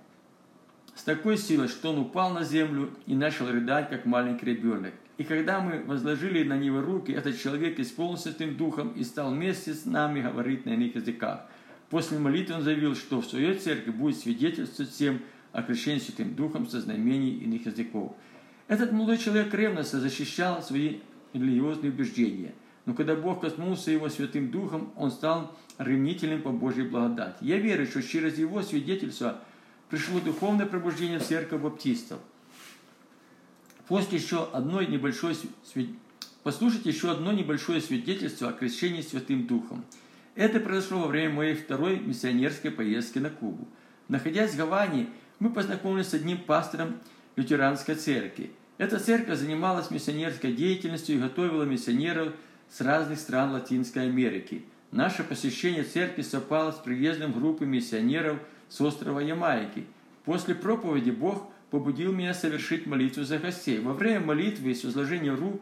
с 0.94 1.02
такой 1.02 1.38
силой, 1.38 1.68
что 1.68 1.90
он 1.92 1.98
упал 1.98 2.30
на 2.30 2.44
землю 2.44 2.90
и 3.06 3.14
начал 3.14 3.50
рыдать, 3.50 3.88
как 3.88 4.04
маленький 4.04 4.46
ребенок. 4.46 4.92
И 5.18 5.24
когда 5.24 5.60
мы 5.60 5.82
возложили 5.84 6.42
на 6.44 6.56
него 6.56 6.80
руки, 6.80 7.12
этот 7.12 7.38
человек 7.38 7.78
исполнился 7.78 8.30
Святым 8.30 8.56
Духом 8.56 8.92
и 8.92 9.04
стал 9.04 9.32
вместе 9.32 9.74
с 9.74 9.84
нами 9.84 10.22
говорить 10.22 10.64
на 10.64 10.70
иных 10.70 10.94
языках. 10.94 11.42
После 11.90 12.18
молитвы 12.18 12.54
он 12.54 12.62
заявил, 12.62 12.94
что 12.94 13.20
в 13.20 13.26
своей 13.26 13.54
церкви 13.54 13.90
будет 13.90 14.16
свидетельствовать 14.16 14.90
всем 14.92 15.20
о 15.52 15.62
крещении 15.62 15.98
Святым 15.98 16.34
Духом 16.34 16.66
со 16.66 16.80
знамений 16.80 17.38
иных 17.38 17.66
языков. 17.66 18.14
Этот 18.68 18.92
молодой 18.92 19.18
человек 19.18 19.52
ревностно 19.52 20.00
защищал 20.00 20.62
свои 20.62 21.00
религиозные 21.32 21.90
убеждения. 21.90 22.54
Но 22.86 22.94
когда 22.94 23.14
Бог 23.14 23.42
коснулся 23.42 23.90
его 23.90 24.08
Святым 24.08 24.50
Духом, 24.50 24.92
он 24.96 25.10
стал 25.10 25.56
ревнителем 25.78 26.42
по 26.42 26.50
Божьей 26.50 26.88
благодати. 26.88 27.38
Я 27.40 27.58
верю, 27.58 27.86
что 27.86 28.02
через 28.02 28.38
его 28.38 28.62
свидетельство 28.62 29.40
пришло 29.88 30.20
духовное 30.20 30.66
пробуждение 30.66 31.18
в 31.18 31.26
церковь 31.26 31.60
баптистов. 31.60 32.18
После 33.86 34.18
еще 34.18 34.48
одной 34.52 34.86
небольшой 34.86 35.36
Послушайте 36.42 36.88
еще 36.88 37.10
одно 37.10 37.32
небольшое 37.32 37.82
свидетельство 37.82 38.48
о 38.48 38.52
крещении 38.52 39.02
Святым 39.02 39.46
Духом. 39.46 39.84
Это 40.34 40.58
произошло 40.58 41.00
во 41.00 41.08
время 41.08 41.34
моей 41.34 41.54
второй 41.54 41.98
миссионерской 41.98 42.70
поездки 42.70 43.18
на 43.18 43.28
Кубу. 43.28 43.68
Находясь 44.08 44.52
в 44.52 44.56
Гаване, 44.56 45.08
мы 45.38 45.50
познакомились 45.50 46.08
с 46.08 46.14
одним 46.14 46.38
пастором 46.38 46.96
лютеранской 47.36 47.94
церкви. 47.94 48.52
Эта 48.78 48.98
церковь 48.98 49.38
занималась 49.38 49.90
миссионерской 49.90 50.54
деятельностью 50.54 51.16
и 51.16 51.20
готовила 51.20 51.64
миссионеров 51.64 52.32
с 52.70 52.80
разных 52.80 53.18
стран 53.18 53.52
Латинской 53.52 54.04
Америки. 54.04 54.62
Наше 54.92 55.22
посещение 55.24 55.84
церкви 55.84 56.22
совпало 56.22 56.72
с 56.72 56.76
приездом 56.76 57.32
группы 57.32 57.66
миссионеров 57.66 58.38
с 58.68 58.80
острова 58.80 59.20
Ямайки. 59.20 59.84
После 60.24 60.54
проповеди 60.54 61.10
Бог 61.10 61.48
побудил 61.70 62.12
меня 62.12 62.34
совершить 62.34 62.86
молитву 62.86 63.24
за 63.24 63.38
гостей. 63.38 63.80
Во 63.80 63.92
время 63.92 64.20
молитвы 64.20 64.70
и 64.70 64.74
с 64.74 64.84
возложения 64.84 65.32
рук 65.32 65.60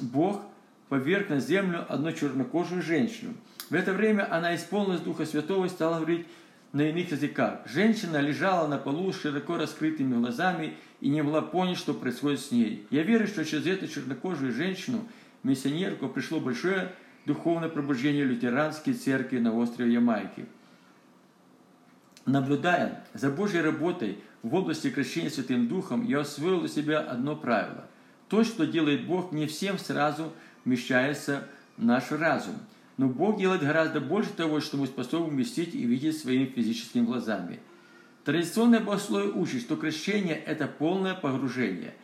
Бог 0.00 0.42
поверг 0.88 1.30
на 1.30 1.40
землю 1.40 1.84
одну 1.88 2.12
чернокожую 2.12 2.82
женщину. 2.82 3.34
В 3.70 3.74
это 3.74 3.92
время 3.92 4.32
она 4.32 4.54
исполнилась 4.54 5.00
Духа 5.00 5.26
Святого 5.26 5.66
и 5.66 5.68
стала 5.68 5.96
говорить 5.96 6.26
на 6.72 6.82
иных 6.82 7.10
языках. 7.10 7.60
Женщина 7.66 8.18
лежала 8.18 8.68
на 8.68 8.78
полу 8.78 9.12
с 9.12 9.20
широко 9.20 9.56
раскрытыми 9.56 10.14
глазами 10.14 10.74
и 11.00 11.08
не 11.08 11.22
могла 11.22 11.42
понять, 11.42 11.78
что 11.78 11.94
происходит 11.94 12.40
с 12.40 12.50
ней. 12.50 12.86
Я 12.90 13.02
верю, 13.02 13.26
что 13.26 13.44
через 13.44 13.66
эту 13.66 13.88
чернокожую 13.88 14.52
женщину, 14.52 15.06
миссионерку, 15.46 16.08
пришло 16.08 16.40
большое 16.40 16.92
духовное 17.24 17.68
пробуждение 17.68 18.24
лютеранской 18.24 18.94
церкви 18.94 19.38
на 19.38 19.54
острове 19.54 19.92
Ямайки. 19.92 20.46
Наблюдая 22.24 23.04
за 23.14 23.30
Божьей 23.30 23.60
работой 23.60 24.18
в 24.42 24.54
области 24.54 24.90
крещения 24.90 25.30
Святым 25.30 25.68
Духом, 25.68 26.04
я 26.04 26.20
усвоил 26.20 26.60
для 26.60 26.68
себя 26.68 27.00
одно 27.00 27.36
правило. 27.36 27.86
То, 28.28 28.42
что 28.42 28.66
делает 28.66 29.06
Бог, 29.06 29.32
не 29.32 29.46
всем 29.46 29.78
сразу 29.78 30.32
вмещается 30.64 31.48
в 31.76 31.84
наш 31.84 32.10
разум– 32.10 32.56
но 32.96 33.08
Бог 33.08 33.38
делает 33.38 33.62
гораздо 33.62 34.00
больше 34.00 34.30
того, 34.30 34.60
что 34.60 34.76
мы 34.76 34.86
способны 34.86 35.28
вместить 35.28 35.74
и 35.74 35.84
видеть 35.84 36.18
своими 36.18 36.46
физическими 36.46 37.04
глазами. 37.04 37.60
Традиционное 38.24 38.80
богословие 38.80 39.32
учит, 39.32 39.62
что 39.62 39.76
крещение– 39.76 40.36
это 40.46 40.66
полное 40.66 41.14
погружение. 41.14 41.94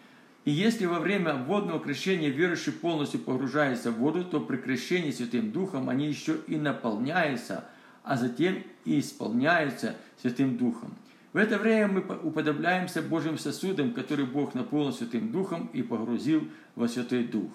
И 0.45 0.51
если 0.51 0.87
во 0.87 0.99
время 0.99 1.35
водного 1.35 1.79
крещения 1.79 2.29
верующий 2.29 2.73
полностью 2.73 3.21
погружается 3.21 3.93
в 3.93 3.99
воду, 3.99 4.25
то 4.25 4.41
при 4.41 4.57
крещении 4.57 5.13
Святым 5.13 5.53
Духом 5.53 5.89
они 5.89 6.09
еще 6.09 6.39
и 6.49 6.57
наполняются, 6.57 7.65
а 8.03 8.17
затем 8.17 8.65
и 8.85 8.99
исполняются 8.99 9.95
Святым 10.21 10.57
Духом. 10.57 10.95
В 11.33 11.37
это 11.37 11.59
время 11.59 11.89
мы 11.89 12.01
уподобляемся 12.01 13.03
Божьим 13.03 13.39
сосудам, 13.39 13.95
который 13.95 14.27
Бог 14.27 14.55
наполнил 14.55 14.93
Святым 14.93 15.31
Духом 15.31 15.71
и 15.73 15.83
погрузил 15.83 16.49
во 16.75 16.89
Святой 16.89 17.25
Дух. 17.25 17.53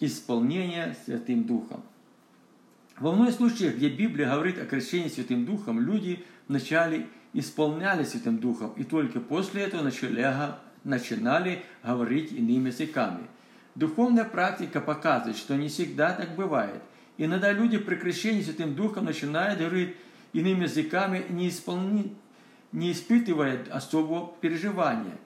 Исполнение 0.00 0.96
Святым 1.04 1.44
Духом. 1.44 1.82
Во 2.98 3.12
многих 3.12 3.34
случаях, 3.34 3.76
где 3.76 3.88
Библия 3.88 4.30
говорит 4.30 4.58
о 4.58 4.64
крещении 4.64 5.08
Святым 5.08 5.44
Духом, 5.44 5.78
люди 5.78 6.24
вначале 6.48 7.06
исполняли 7.34 8.04
Святым 8.04 8.38
Духом, 8.38 8.72
и 8.76 8.84
только 8.84 9.20
после 9.20 9.62
этого 9.62 9.82
начали, 9.82 10.20
начинали 10.84 11.62
говорить 11.82 12.32
иными 12.32 12.68
языками. 12.68 13.26
Духовная 13.74 14.24
практика 14.24 14.80
показывает, 14.80 15.36
что 15.36 15.56
не 15.56 15.68
всегда 15.68 16.12
так 16.12 16.34
бывает. 16.34 16.82
Иногда 17.18 17.52
люди 17.52 17.78
при 17.78 17.94
крещении 17.94 18.42
Святым 18.42 18.74
Духом 18.74 19.06
начинают 19.06 19.58
говорить 19.58 19.96
иными 20.32 20.64
языками, 20.64 21.24
не, 21.30 21.48
исполни... 21.48 22.14
не 22.72 22.92
испытывая 22.92 23.64
особого 23.70 24.34
переживания. 24.40 25.16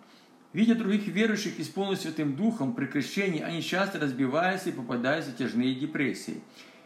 Видя 0.53 0.75
других 0.75 1.07
верующих, 1.09 1.61
исполненных 1.61 2.01
Святым 2.01 2.35
Духом 2.35 2.75
при 2.75 2.87
крещении, 2.87 3.43
они 3.43 3.63
часто 3.63 3.99
разбиваются 3.99 4.71
и 4.71 4.73
попадают 4.73 5.27
в 5.27 5.29
затяжные 5.31 5.75
депрессии. 5.75 6.41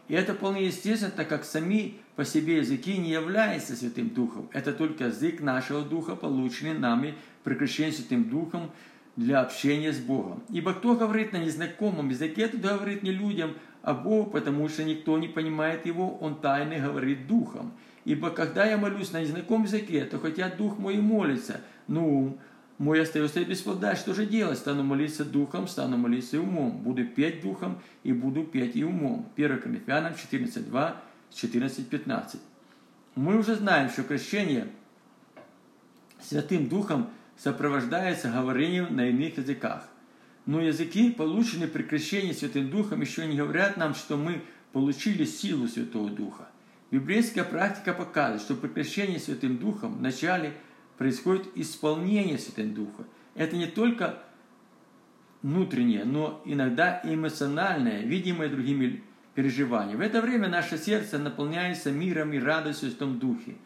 И 0.09 0.15
это 0.15 0.35
вполне 0.35 0.67
естественно, 0.67 1.13
так 1.13 1.29
как 1.29 1.45
сами 1.45 1.95
по 2.17 2.25
себе 2.25 2.57
языки 2.57 2.99
не 2.99 3.11
являются 3.11 3.77
Святым 3.77 4.09
Духом. 4.09 4.49
Это 4.53 4.73
только 4.73 5.05
язык 5.05 5.41
нашего 5.41 5.83
Духа, 5.83 6.17
полученный 6.17 6.77
нами 6.77 7.15
при 7.45 7.55
крещении 7.55 7.91
Святым 7.91 8.29
Духом 8.29 8.71
для 9.17 9.41
общения 9.41 9.93
с 9.93 9.99
Богом. 9.99 10.43
Ибо 10.51 10.75
кто 10.75 10.97
говорит 10.97 11.33
на 11.33 11.39
незнакомом 11.39 12.09
языке, 12.09 12.49
тот 12.49 12.61
говорит 12.61 13.03
не 13.03 13.13
людям, 13.13 13.55
а 13.83 13.95
Богу, 13.95 14.31
потому 14.31 14.69
что 14.69 14.85
никто 14.85 15.19
не 15.19 15.29
понимает 15.29 15.87
его, 15.87 16.17
он 16.19 16.41
тайно 16.41 16.79
говорит 16.79 17.27
Духом. 17.27 17.73
Ибо 18.05 18.31
когда 18.31 18.65
я 18.67 18.79
молюсь 18.79 19.13
на 19.13 19.21
незнакомом 19.21 19.65
языке, 19.65 20.05
то 20.05 20.19
хотя 20.19 20.49
Дух 20.49 20.79
мой 20.79 20.97
молится, 20.97 21.61
но 21.87 22.07
ум 22.07 22.39
мой 22.81 23.03
остается 23.03 23.45
без 23.45 23.61
плода. 23.61 23.95
Что 23.95 24.15
же 24.15 24.25
делать? 24.25 24.57
Стану 24.57 24.83
молиться 24.83 25.23
духом, 25.23 25.69
стану 25.69 25.99
молиться 25.99 26.37
и 26.37 26.41
умом. 26.41 26.79
Буду 26.79 27.05
петь 27.07 27.43
духом 27.43 27.79
и 28.05 28.13
буду 28.15 28.43
петь 28.43 28.75
и 28.75 28.83
умом. 28.83 29.29
1 29.37 29.61
Коринфянам 29.61 30.15
14.2, 30.15 30.95
14.15. 31.31 32.39
Мы 33.17 33.37
уже 33.37 33.57
знаем, 33.57 33.91
что 33.91 34.03
крещение 34.03 34.67
Святым 36.23 36.71
Духом 36.71 37.11
сопровождается 37.43 38.31
говорением 38.31 38.95
на 38.97 39.09
иных 39.09 39.39
языках. 39.39 39.89
Но 40.47 40.61
языки, 40.61 41.11
полученные 41.11 41.69
при 41.69 41.83
крещении 41.83 42.33
Святым 42.33 42.71
Духом, 42.71 43.01
еще 43.01 43.27
не 43.27 43.37
говорят 43.37 43.77
нам, 43.77 43.95
что 43.95 44.17
мы 44.17 44.43
получили 44.73 45.25
силу 45.25 45.69
Святого 45.69 46.11
Духа. 46.11 46.49
Библейская 46.91 47.45
практика 47.45 47.93
показывает, 47.93 48.43
что 48.43 48.55
при 48.55 48.69
крещении 48.69 49.19
Святым 49.19 49.59
Духом 49.59 49.99
вначале– 49.99 50.55
происходит 51.01 51.49
исполнение 51.55 52.37
Святым 52.37 52.75
Духа. 52.75 53.05
Это 53.35 53.57
не 53.57 53.65
только 53.65 54.19
внутреннее, 55.41 56.05
но 56.05 56.43
иногда 56.45 57.01
эмоциональное, 57.03 58.03
видимое 58.03 58.51
другими 58.51 59.03
переживание. 59.35 59.97
В 59.97 60.03
это 60.03 60.21
время 60.21 60.49
наше 60.49 60.77
сердце 60.77 61.19
наполняется 61.19 61.91
миром 61.91 62.35
и 62.35 62.39
радостью 62.39 62.89
в 62.89 62.93
Святом 62.93 63.19
Духе. 63.19 63.57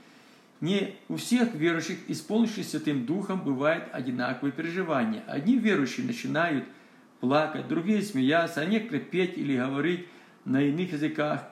Не 0.61 0.96
у 1.08 1.16
всех 1.16 1.54
верующих, 1.54 1.99
исполнивших 2.08 2.64
Святым 2.64 3.06
Духом, 3.06 3.42
бывают 3.42 3.84
одинаковые 3.92 4.52
переживания. 4.52 5.23
Одни 5.26 5.58
верующие 5.58 6.06
начинают 6.06 6.64
плакать, 7.20 7.68
другие 7.68 8.02
смеяться, 8.02 8.61
а 8.61 8.64
некоторые 8.64 9.02
петь 9.02 9.37
или 9.37 9.56
говорить 9.56 10.06
на 10.44 10.62
иных 10.62 10.92
языках 10.92 11.44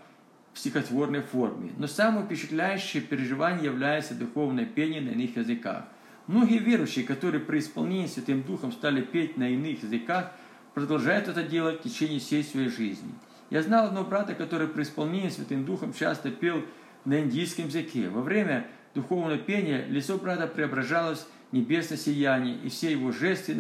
в 0.53 0.59
стихотворной 0.59 1.23
форме. 1.23 1.73
Но 1.79 1.87
самым 1.87 2.27
впечатляющим 2.27 3.03
переживанием 3.03 3.65
является 3.65 4.15
духовное 4.15 4.67
пение 4.67 5.01
на 5.01 5.11
иных 5.11 5.37
языках. 5.37 5.85
Многие 6.27 6.59
верующие, 6.59 7.05
которые 7.05 7.41
при 7.41 7.59
исполнении 7.59 8.07
Святым 8.07 8.43
Духом 8.43 8.73
стали 8.73 9.03
петь 9.03 9.37
на 9.37 9.49
иных 9.49 9.83
языках, 9.83 10.33
продолжают 10.75 11.29
это 11.29 11.43
делать 11.43 11.81
в 11.81 11.83
течение 11.83 12.21
всей 12.21 12.45
своей 12.45 12.69
жизни– 12.69 13.13
я 13.53 13.61
знал 13.63 13.89
одного 13.89 14.09
брата, 14.09 14.35
который 14.35 14.67
при 14.67 14.83
исполнении 14.83 15.29
Святым 15.29 15.67
Духом 15.67 15.93
часто 15.93 16.31
пел 16.31 16.65
на 17.05 17.21
индийском 17.21 17.67
языке. 17.67 18.09
Во 18.09 18.23
время 18.23 18.67
духовного 18.95 19.39
пения 19.39 19.87
лицо 19.87 20.19
брата 20.19 20.47
преображалось 20.47 21.27
в 21.51 21.55
небесное 21.55 21.99
сияние, 21.99 22.59
и 22.59 22.69
все 22.69 22.93
его 22.93 23.13
жесты 23.13 23.55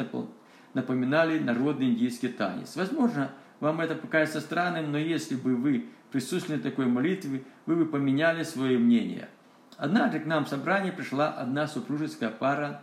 напоминали 0.74 1.38
народный 1.38 1.86
индийский 1.86 2.28
танец. 2.28 2.76
Возможно, 2.76 3.30
вам 3.60 3.80
это 3.80 3.94
покажется 3.94 4.40
странным, 4.40 4.90
но 4.92 4.98
если 4.98 5.36
бы 5.36 5.54
вы 5.56 5.86
присутствовали 6.10 6.58
на 6.60 6.70
такой 6.70 6.86
молитве, 6.86 7.44
вы 7.66 7.76
бы 7.76 7.86
поменяли 7.86 8.42
свое 8.42 8.78
мнение. 8.78 9.28
Однажды 9.76 10.20
к 10.20 10.26
нам 10.26 10.44
в 10.44 10.48
собрание 10.48 10.92
пришла 10.92 11.30
одна 11.30 11.66
супружеская 11.66 12.30
пара. 12.30 12.82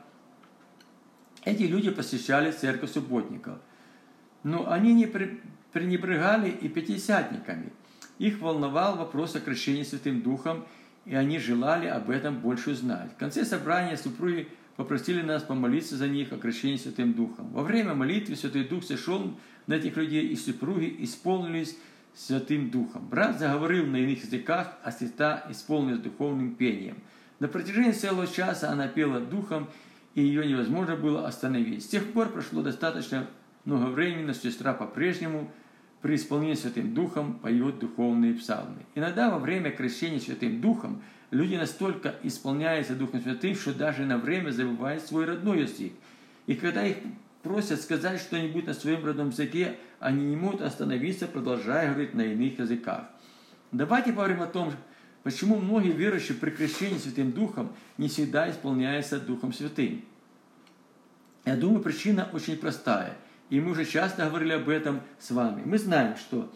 Эти 1.46 1.63
люди 1.63 1.91
посещали 1.91 2.51
церковь 2.51 2.91
субботников. 2.91 3.60
Но 4.44 4.72
они 4.72 4.94
не 4.94 5.06
пренебрегали 5.06 6.50
и 6.50 6.68
пятидесятниками. 6.70 7.72
Их 8.18 8.39
волновал 8.39 8.98
вопрос 8.98 9.36
о 9.36 9.39
крещении 9.39 9.84
Святым 9.84 10.22
Духом, 10.22 10.65
и 11.06 11.15
они 11.15 11.39
желали 11.39 11.88
об 11.88 12.10
этом 12.10 12.39
больше 12.39 12.72
узнать. 12.72 13.12
В 13.13 13.18
конце 13.18 13.46
собрания 13.46 13.98
супруги 13.98 14.48
попросили 14.75 15.22
нас 15.22 15.44
помолиться 15.44 15.98
за 15.98 16.08
них 16.08 16.32
о 16.32 16.38
крещении 16.38 16.77
Святым 16.77 17.13
Духом. 17.13 17.50
Во 17.50 17.63
время 17.63 17.94
молитвы 17.94 18.36
Святой 18.36 18.63
Дух 18.63 18.84
сошел 18.84 19.38
на 19.68 19.74
этих 19.74 19.98
людей, 19.98 20.27
и 20.27 20.36
супруги 20.36 20.96
исполнились 21.00 21.77
Святым 22.15 22.70
Духом. 22.70 23.08
Брат 23.08 23.39
заговорил 23.39 23.86
на 23.86 23.98
иных 23.98 24.24
языках, 24.24 24.77
а 24.84 24.91
сестра 24.91 25.46
исполнилась 25.50 26.00
духовным 26.00 26.56
пением. 26.56 26.98
На 27.39 27.48
протяжении 27.48 27.91
целого 27.91 28.27
часа 28.27 28.72
она 28.72 28.88
пела 28.88 29.20
Духом, 29.20 29.70
и 30.15 30.22
ее 30.22 30.46
невозможно 30.46 30.96
было 30.96 31.27
остановить. 31.27 31.84
С 31.84 31.88
тех 31.88 32.12
пор 32.12 32.29
прошло 32.29 32.62
достаточно 32.62 33.27
много 33.65 33.86
времени, 33.86 34.25
но 34.25 34.34
сестра 34.34 34.74
по-прежнему 34.74 35.51
при 36.01 36.15
исполнении 36.15 36.56
Святым 36.56 36.94
Духом 36.94 37.39
поет 37.39 37.79
духовные 37.79 38.34
псалмы. 38.34 38.86
Иногда 38.96 39.29
во 39.29 39.39
время 39.39 39.72
крещения 39.72 40.20
Святым 40.20 40.62
Духом 40.62 41.01
люди 41.32 41.56
настолько 41.56 42.15
исполняются 42.24 42.96
Духом 42.96 43.22
Святым, 43.22 43.56
что 43.56 43.74
даже 43.74 44.06
на 44.06 44.18
время 44.18 44.51
забывают 44.51 45.03
свой 45.03 45.25
родной 45.25 45.62
язык. 45.62 45.91
И 46.48 46.56
когда 46.56 46.86
их 46.86 46.98
просят 47.44 47.82
сказать 47.82 48.22
что-нибудь 48.22 48.65
на 48.65 48.74
своем 48.74 49.06
родном 49.06 49.29
языке, 49.29 49.77
они 50.00 50.25
не 50.25 50.36
могут 50.36 50.62
остановиться, 50.62 51.27
продолжая 51.27 51.89
говорить 51.89 52.13
на 52.13 52.22
иных 52.22 52.60
языках. 52.60 53.10
Давайте 53.72 54.12
поговорим 54.12 54.41
о 54.41 54.48
том, 54.48 54.72
почему 55.24 55.58
многие 55.58 55.91
верующие 55.91 56.38
при 56.38 56.50
крещении 56.50 56.98
Святым 56.98 57.34
Духом 57.34 57.72
не 57.98 58.08
всегда 58.08 58.50
исполняются 58.50 59.20
Духом 59.20 59.51
Святым. 59.51 60.03
Я 61.44 61.58
думаю, 61.58 61.82
причина 61.82 62.29
очень 62.32 62.56
простая– 62.56 63.18
и 63.50 63.60
мы 63.60 63.72
уже 63.72 63.86
часто 63.86 64.27
говорили 64.27 64.53
об 64.53 64.70
этом 64.70 65.01
с 65.20 65.32
вами. 65.32 65.63
Мы 65.65 65.77
знаем, 65.77 66.15
что 66.18 66.51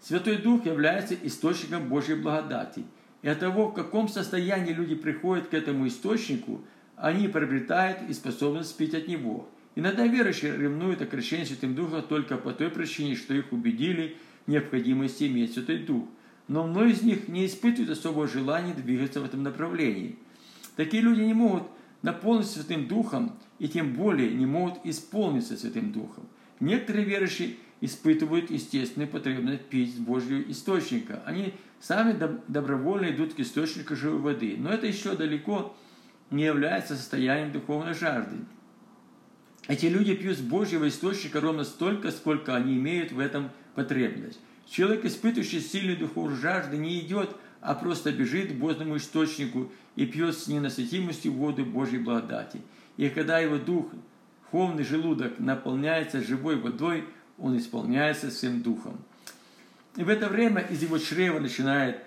Святой 0.00 0.38
Дух 0.38 0.66
является 0.66 1.14
источником 1.14 1.88
Божьей 1.88 2.16
благодати. 2.16 2.84
И 3.22 3.28
от 3.28 3.40
того, 3.40 3.68
в 3.68 3.74
каком 3.74 4.08
состоянии 4.08 4.72
люди 4.72 4.94
приходят 4.94 5.48
к 5.48 5.54
этому 5.54 5.86
источнику, 5.88 6.62
они 6.96 7.28
приобретают 7.28 8.08
и 8.08 8.12
способность 8.12 8.76
пить 8.76 8.94
от 8.94 9.08
Него. 9.08 9.48
Иногда 9.76 10.06
верующие 10.06 10.56
ревнуют 10.56 11.00
о 11.00 11.06
крещении 11.06 11.44
Святым 11.44 11.74
Духом 11.74 12.02
только 12.02 12.36
по 12.36 12.52
той 12.52 12.70
причине, 12.70 13.16
что 13.16 13.34
их 13.34 13.52
убедили 13.52 14.16
в 14.46 14.50
необходимости 14.50 15.24
иметь 15.24 15.54
Святой 15.54 15.78
Дух. 15.78 16.04
Но 16.48 16.66
многие 16.66 16.92
из 16.92 17.02
них 17.02 17.28
не 17.28 17.46
испытывают 17.46 17.90
особого 17.90 18.28
желания 18.28 18.74
двигаться 18.74 19.20
в 19.20 19.24
этом 19.24 19.42
направлении. 19.42 20.18
Такие 20.76 21.02
люди 21.02 21.22
не 21.22 21.34
могут 21.34 21.64
наполниться 22.02 22.58
Святым 22.58 22.86
Духом 22.86 23.38
и 23.64 23.68
тем 23.68 23.94
более 23.94 24.30
не 24.34 24.44
могут 24.44 24.84
исполниться 24.84 25.56
Святым 25.56 25.90
Духом. 25.90 26.28
Некоторые 26.60 27.06
верующие 27.06 27.54
испытывают 27.80 28.50
естественную 28.50 29.08
потребность 29.08 29.64
пить 29.70 29.94
с 29.94 29.98
Божьего 29.98 30.42
источника. 30.50 31.22
Они 31.24 31.54
сами 31.80 32.14
добровольно 32.46 33.10
идут 33.10 33.32
к 33.32 33.40
источнику 33.40 33.96
живой 33.96 34.20
воды. 34.20 34.56
Но 34.58 34.68
это 34.68 34.86
еще 34.86 35.16
далеко 35.16 35.74
не 36.30 36.44
является 36.44 36.94
состоянием 36.94 37.52
духовной 37.52 37.94
жажды. 37.94 38.36
Эти 39.66 39.86
люди 39.86 40.14
пьют 40.14 40.36
с 40.36 40.42
Божьего 40.42 40.86
источника 40.86 41.40
ровно 41.40 41.64
столько, 41.64 42.10
сколько 42.10 42.54
они 42.54 42.76
имеют 42.76 43.12
в 43.12 43.18
этом 43.18 43.50
потребность. 43.74 44.40
Человек, 44.68 45.06
испытывающий 45.06 45.60
сильную 45.60 45.96
духовную 45.96 46.36
жажду, 46.36 46.76
не 46.76 47.00
идет, 47.00 47.34
а 47.62 47.74
просто 47.74 48.12
бежит 48.12 48.52
к 48.52 48.56
Божьему 48.56 48.98
источнику 48.98 49.72
и 49.96 50.04
пьет 50.04 50.36
с 50.36 50.48
ненасытимостью 50.48 51.32
воду 51.32 51.64
Божьей 51.64 52.00
благодати. 52.00 52.60
И 52.96 53.08
когда 53.08 53.38
его 53.38 53.58
дух, 53.58 53.86
духовный 54.54 54.84
желудок 54.84 55.40
наполняется 55.40 56.22
живой 56.22 56.56
водой, 56.56 57.04
он 57.38 57.58
исполняется 57.58 58.30
всем 58.30 58.62
духом. 58.62 58.98
И 59.96 60.04
в 60.04 60.08
это 60.08 60.28
время 60.28 60.60
из 60.60 60.82
его 60.82 60.98
чрева 60.98 61.40
начинает 61.40 61.98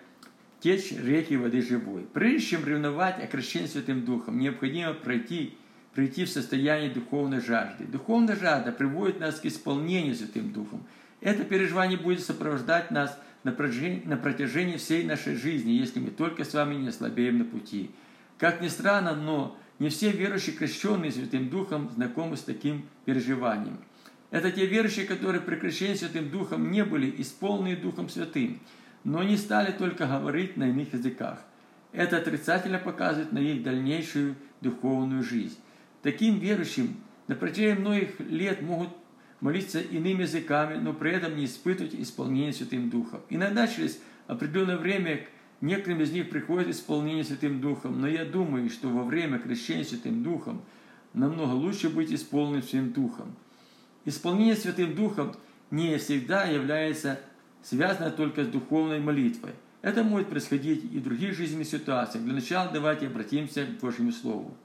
течь 0.62 0.94
реки 0.94 1.36
воды 1.36 1.62
живой. 1.62 2.04
Прежде 2.14 2.52
чем 2.52 2.66
ревновать 2.66 3.22
о 3.22 3.28
крещении 3.28 3.68
Святым 3.68 4.06
Духом, 4.06 4.40
необходимо 4.40 4.94
пройти, 4.94 5.58
прийти 5.94 6.24
в 6.24 6.30
состояние 6.30 6.90
духовной 6.90 7.42
жажды. 7.42 7.84
Духовная 7.86 8.38
жажда 8.38 8.72
приводит 8.72 9.20
нас 9.20 9.42
к 9.42 9.46
исполнению 9.46 10.16
Святым 10.16 10.54
Духом. 10.54 10.86
Это 11.20 11.44
переживание 11.44 11.98
будет 11.98 12.22
сопровождать 12.22 12.92
нас 12.92 13.20
на 13.44 13.52
протяжении, 13.52 14.78
всей 14.78 15.04
нашей 15.04 15.36
жизни, 15.36 15.72
если 15.72 16.00
мы 16.00 16.12
только 16.12 16.46
с 16.46 16.54
вами 16.54 16.76
не 16.76 16.88
ослабеем 16.88 17.40
на 17.40 17.46
пути. 17.46 17.92
Как 18.38 18.62
ни 18.62 18.70
странно, 18.70 19.16
но 19.16 19.58
не 19.80 19.90
все 19.90 20.12
верующие, 20.12 20.56
крещенные 20.56 21.12
Святым 21.12 21.50
Духом, 21.50 21.90
знакомы 21.92 22.38
с 22.38 22.42
таким 22.42 22.86
переживанием. 23.06 23.80
Это 24.32 24.52
те 24.52 24.66
верующие, 24.66 25.06
которые 25.06 25.42
при 25.42 25.56
крещении 25.56 25.96
Святым 25.96 26.30
Духом 26.30 26.72
не 26.72 26.84
были 26.84 27.14
исполнены 27.22 27.78
Духом 27.78 28.10
Святым, 28.10 28.60
но 29.04 29.24
не 29.24 29.38
стали 29.38 29.72
только 29.72 30.06
говорить 30.06 30.58
на 30.58 30.70
иных 30.70 30.94
языках. 30.94 31.40
Это 31.94 32.18
отрицательно 32.18 32.80
показывает 32.80 33.32
на 33.32 33.40
их 33.40 33.64
дальнейшую 33.64 34.36
духовную 34.62 35.24
жизнь. 35.24 35.58
Таким 36.02 36.40
верующим 36.40 36.98
на 37.28 37.36
протяжении 37.36 37.80
многих 37.80 38.20
лет 38.20 38.62
могут 38.62 38.90
молиться 39.40 39.80
иными 39.80 40.24
языками, 40.24 40.76
но 40.76 40.94
при 40.94 41.12
этом 41.12 41.36
не 41.36 41.46
испытывать 41.46 41.96
исполнение 41.96 42.54
Святым 42.54 42.90
Духом. 42.90 43.22
Иногда 43.30 43.68
через 43.68 44.00
определенное 44.28 44.78
время 44.78 45.28
Некоторым 45.60 46.02
из 46.02 46.12
них 46.12 46.30
приходит 46.30 46.70
исполнение 46.70 47.24
Святым 47.24 47.60
Духом, 47.62 48.00
но 48.00 48.08
я 48.08 48.26
думаю, 48.26 48.70
что 48.70 48.90
во 48.90 49.04
время 49.04 49.40
крещения 49.40 49.84
Святым 49.84 50.22
Духом 50.22 50.62
намного 51.14 51.54
лучше 51.54 51.90
быть 51.90 52.14
исполненным 52.14 52.62
Святым 52.62 52.94
Духом. 52.94 53.36
Исполнение 54.06 54.56
Святым 54.56 54.94
Духом 54.94 55.34
не 55.72 55.98
всегда 55.98 56.46
является 56.46 57.20
связано 57.64 58.12
только 58.12 58.44
с 58.44 58.48
духовной 58.48 59.00
молитвой. 59.00 59.54
Это 59.82 60.04
может 60.04 60.30
происходить 60.30 60.84
и 60.84 61.00
в 61.00 61.04
других 61.04 61.36
жизненных 61.36 61.68
ситуациях. 61.68 62.24
Для 62.24 62.34
начала 62.34 62.70
давайте 62.72 63.08
обратимся 63.08 63.66
к 63.66 63.80
Божьему 63.80 64.12
Слову. 64.12 64.56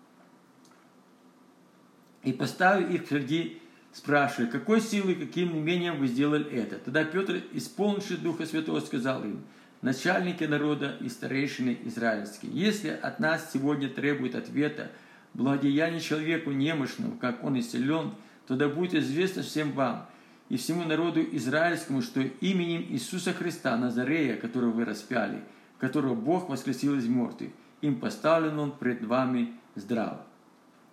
И 2.22 2.32
поставив 2.32 2.90
их 2.90 3.08
среди, 3.08 3.60
спрашивая, 3.92 4.48
какой 4.50 4.80
силой, 4.80 5.14
каким 5.14 5.56
умением 5.56 5.98
вы 5.98 6.06
сделали 6.06 6.48
это? 6.50 6.78
Тогда 6.78 7.04
Петр, 7.04 7.42
исполнивший 7.52 8.18
Духа 8.18 8.44
Святого, 8.44 8.80
сказал 8.80 9.24
им– 9.24 9.40
начальники 9.82 10.44
народа 10.44 10.96
и 11.00 11.08
старейшины 11.08 11.76
израильские. 11.84 12.52
Если 12.52 12.88
от 12.88 13.18
нас 13.18 13.50
сегодня 13.52 13.88
требует 13.88 14.34
ответа 14.34 14.90
благодеяние 15.34 16.00
человеку 16.00 16.52
немощному, 16.52 17.18
как 17.18 17.44
он 17.44 17.58
исцелен, 17.58 18.14
то 18.46 18.54
да 18.54 18.68
будет 18.68 18.94
известно 18.94 19.42
всем 19.42 19.72
вам 19.72 20.08
и 20.48 20.56
всему 20.56 20.84
народу 20.84 21.20
израильскому, 21.32 22.02
что 22.02 22.20
именем 22.20 22.86
Иисуса 22.90 23.32
Христа, 23.32 23.76
Назарея, 23.76 24.36
которого 24.36 24.70
вы 24.70 24.84
распяли, 24.84 25.42
которого 25.78 26.14
Бог 26.14 26.48
воскресил 26.48 26.96
из 26.96 27.06
мертвых, 27.06 27.50
им 27.80 27.98
поставлен 27.98 28.58
он 28.58 28.72
пред 28.72 29.04
вами 29.04 29.52
здрав. 29.74 30.18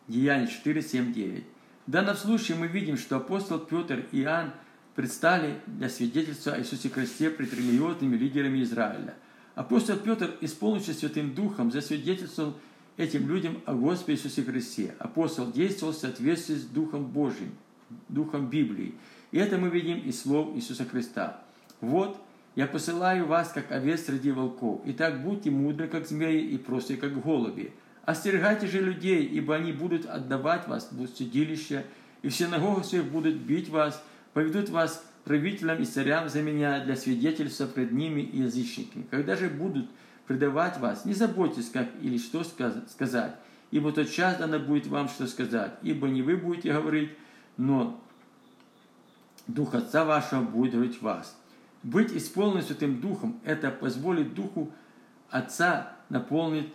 Деяние 0.07 0.47
4, 0.47 0.81
7, 0.81 1.13
9. 1.13 1.43
В 1.85 1.91
данном 1.91 2.15
случае 2.15 2.57
мы 2.57 2.67
видим, 2.67 2.97
что 2.97 3.17
апостол 3.17 3.59
Петр 3.59 4.05
и 4.11 4.21
Иоанн– 4.21 4.51
предстали 4.99 5.61
для 5.65 5.87
свидетельства 5.87 6.51
о 6.51 6.59
Иисусе 6.59 6.89
Христе 6.89 7.29
пред 7.29 7.53
религиозными 7.53 8.17
лидерами 8.17 8.63
Израиля. 8.63 9.13
Апостол 9.55 9.95
Петр, 9.95 10.35
исполнившись 10.41 10.99
Святым 10.99 11.33
Духом, 11.33 11.71
засвидетельствовал 11.71 12.55
этим 12.97 13.29
людям 13.29 13.61
о 13.65 13.75
Господе 13.75 14.17
Иисусе 14.17 14.43
Христе. 14.43 14.95
Апостол 14.99 15.49
действовал 15.53 15.93
в 15.93 15.95
соответствии 15.95 16.55
с 16.55 16.65
Духом 16.65 17.05
Божьим, 17.05 17.55
Духом 18.09 18.49
Библии. 18.49 18.93
И 19.31 19.37
это 19.37 19.57
мы 19.57 19.69
видим 19.69 19.99
из 19.99 20.21
слов 20.21 20.53
Иисуса 20.57 20.83
Христа. 20.83 21.45
«Вот, 21.79 22.21
я 22.57 22.67
посылаю 22.67 23.25
вас, 23.25 23.53
как 23.53 23.71
овец 23.71 24.03
среди 24.03 24.31
волков. 24.31 24.81
Итак, 24.83 25.23
будьте 25.23 25.49
мудры, 25.49 25.87
как 25.87 26.09
змеи, 26.09 26.41
и 26.41 26.57
просты, 26.57 26.97
как 26.97 27.17
голуби. 27.21 27.71
Остерегайте 28.03 28.67
же 28.67 28.81
людей, 28.81 29.23
ибо 29.23 29.55
они 29.55 29.71
будут 29.71 30.05
отдавать 30.05 30.67
вас 30.67 30.89
в 30.91 31.07
судилище, 31.07 31.85
и 32.21 32.27
в 32.27 32.35
синагогах 32.35 32.83
своих 32.83 33.05
будут 33.05 33.35
бить 33.35 33.69
вас, 33.69 34.03
поведут 34.33 34.69
вас 34.69 35.03
правителям 35.23 35.81
и 35.81 35.85
царям 35.85 36.29
за 36.29 36.41
меня 36.41 36.83
для 36.83 36.95
свидетельства 36.95 37.67
пред 37.67 37.91
ними 37.91 38.21
и 38.21 38.41
язычниками. 38.41 39.05
Когда 39.11 39.35
же 39.35 39.49
будут 39.49 39.89
предавать 40.27 40.79
вас, 40.79 41.05
не 41.05 41.13
заботьтесь, 41.13 41.69
как 41.69 41.87
или 42.01 42.17
что 42.17 42.43
сказать, 42.43 43.35
ибо 43.71 43.91
тот 43.91 44.09
час 44.09 44.37
дано 44.37 44.59
будет 44.59 44.87
вам 44.87 45.09
что 45.09 45.27
сказать, 45.27 45.73
ибо 45.81 46.07
не 46.07 46.21
вы 46.21 46.37
будете 46.37 46.73
говорить, 46.73 47.11
но 47.57 48.01
Дух 49.47 49.73
Отца 49.73 50.05
вашего 50.05 50.41
будет 50.41 50.73
говорить 50.73 51.01
вас. 51.01 51.35
Быть 51.81 52.11
исполненным 52.15 52.63
Святым 52.63 53.01
Духом– 53.01 53.39
это 53.43 53.71
позволить 53.71 54.33
Духу 54.33 54.71
Отца 55.29 55.93
наполнить, 56.09 56.73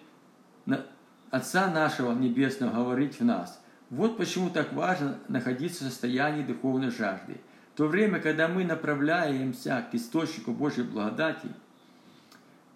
Отца 1.30 1.70
нашего 1.70 2.12
Небесного 2.12 2.72
говорить 2.72 3.20
в 3.20 3.24
нас. 3.24 3.60
Вот 3.90 4.16
почему 4.16 4.50
так 4.50 4.72
важно 4.72 5.18
находиться 5.28 5.84
в 5.84 5.88
состоянии 5.88 6.42
духовной 6.42 6.90
жажды. 6.90 7.36
В 7.74 7.76
то 7.76 7.86
время, 7.86 8.20
когда 8.20 8.48
мы 8.48 8.64
направляемся 8.64 9.84
к 9.90 9.94
источнику 9.94 10.52
Божьей 10.52 10.84
благодати, 10.84 11.48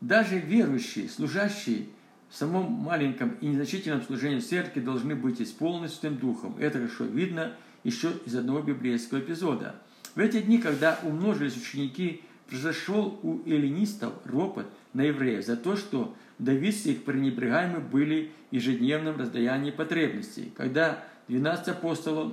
даже 0.01 0.39
верующие, 0.39 1.09
служащие 1.09 1.87
в 2.29 2.37
самом 2.37 2.73
маленьком 2.73 3.31
и 3.41 3.47
незначительном 3.47 4.03
служении 4.03 4.41
церкви 4.41 4.81
должны 4.81 5.15
быть 5.15 5.41
исполнены 5.41 5.89
Святым 5.89 6.19
Духом. 6.19 6.57
Это 6.59 6.79
хорошо 6.79 7.05
видно 7.05 7.53
еще 7.85 8.13
из 8.27 8.35
одного 8.37 8.61
библейского 8.61 9.21
эпизода– 9.21 9.75
в 10.19 10.21
эти 10.21 10.41
дни, 10.41 10.59
когда 10.59 10.99
умножились 11.05 11.57
ученики, 11.57 12.23
произошел 12.49 13.21
у 13.23 13.41
эллинистов 13.47 14.15
ропот 14.25 14.67
на 14.93 15.03
евреев 15.03 15.45
за 15.45 15.57
то, 15.57 15.77
что 15.77 16.15
давидцы 16.39 16.93
их 16.93 17.05
пренебрегаемы 17.05 17.81
были 17.81 18.33
ежедневным 18.51 19.17
раздаянии 19.17 19.71
потребностей. 19.71 20.53
Когда 20.57 21.05
12 21.29 21.69
апостолов 21.69 22.33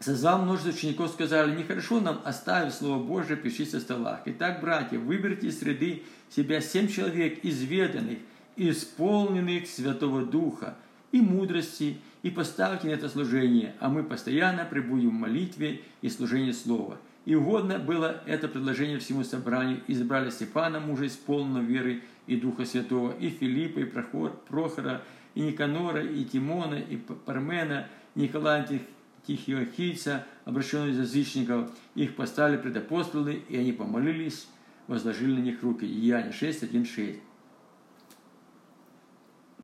созвал 0.00 0.42
множество 0.42 0.70
учеников, 0.70 1.10
сказали, 1.10 1.56
нехорошо 1.56 2.00
нам 2.00 2.20
оставив 2.24 2.74
Слово 2.74 3.02
Божие 3.02 3.36
пиши 3.36 3.64
со 3.64 3.80
столах. 3.80 4.20
Итак, 4.26 4.60
братья, 4.60 4.98
выберите 4.98 5.48
из 5.48 5.58
среды 5.58 6.02
себя 6.30 6.60
семь 6.60 6.88
человек 6.88 7.40
изведанных, 7.42 8.18
исполненных 8.56 9.66
Святого 9.66 10.24
Духа 10.24 10.76
и 11.10 11.20
мудрости, 11.20 11.98
и 12.22 12.30
поставьте 12.30 12.88
на 12.88 12.92
это 12.92 13.08
служение, 13.08 13.74
а 13.80 13.88
мы 13.88 14.02
постоянно 14.02 14.64
пребудем 14.64 15.10
в 15.10 15.12
молитве 15.12 15.82
и 16.00 16.08
служении 16.08 16.52
Слова. 16.52 16.98
И 17.24 17.34
угодно 17.34 17.78
было 17.78 18.22
это 18.26 18.48
предложение 18.48 18.98
всему 18.98 19.24
собранию. 19.24 19.80
Избрали 19.88 20.30
Степана, 20.30 20.78
мужа 20.78 21.06
исполненного 21.06 21.62
веры 21.62 22.02
и 22.26 22.36
Духа 22.36 22.66
Святого, 22.66 23.12
и 23.18 23.30
Филиппа, 23.30 23.80
и 23.80 23.84
Прохор, 23.84 24.32
Прохора, 24.48 25.02
и 25.34 25.40
Никанора, 25.40 26.02
и 26.02 26.24
Тимона, 26.24 26.74
и 26.74 26.96
Пармена, 26.96 27.88
Николая 28.14 28.68
Тихиохийца, 29.26 30.26
обращенного 30.44 30.90
из 30.90 30.98
язычников. 30.98 31.70
Их 31.94 32.14
поставили 32.14 32.58
пред 32.58 32.76
апостолы, 32.76 33.42
и 33.48 33.56
они 33.56 33.72
помолились, 33.72 34.46
возложили 34.86 35.32
на 35.32 35.42
них 35.42 35.62
руки. 35.62 35.86
Деяние 35.86 36.32
6, 36.32 36.64
1, 36.64 36.84
6. 36.84 37.18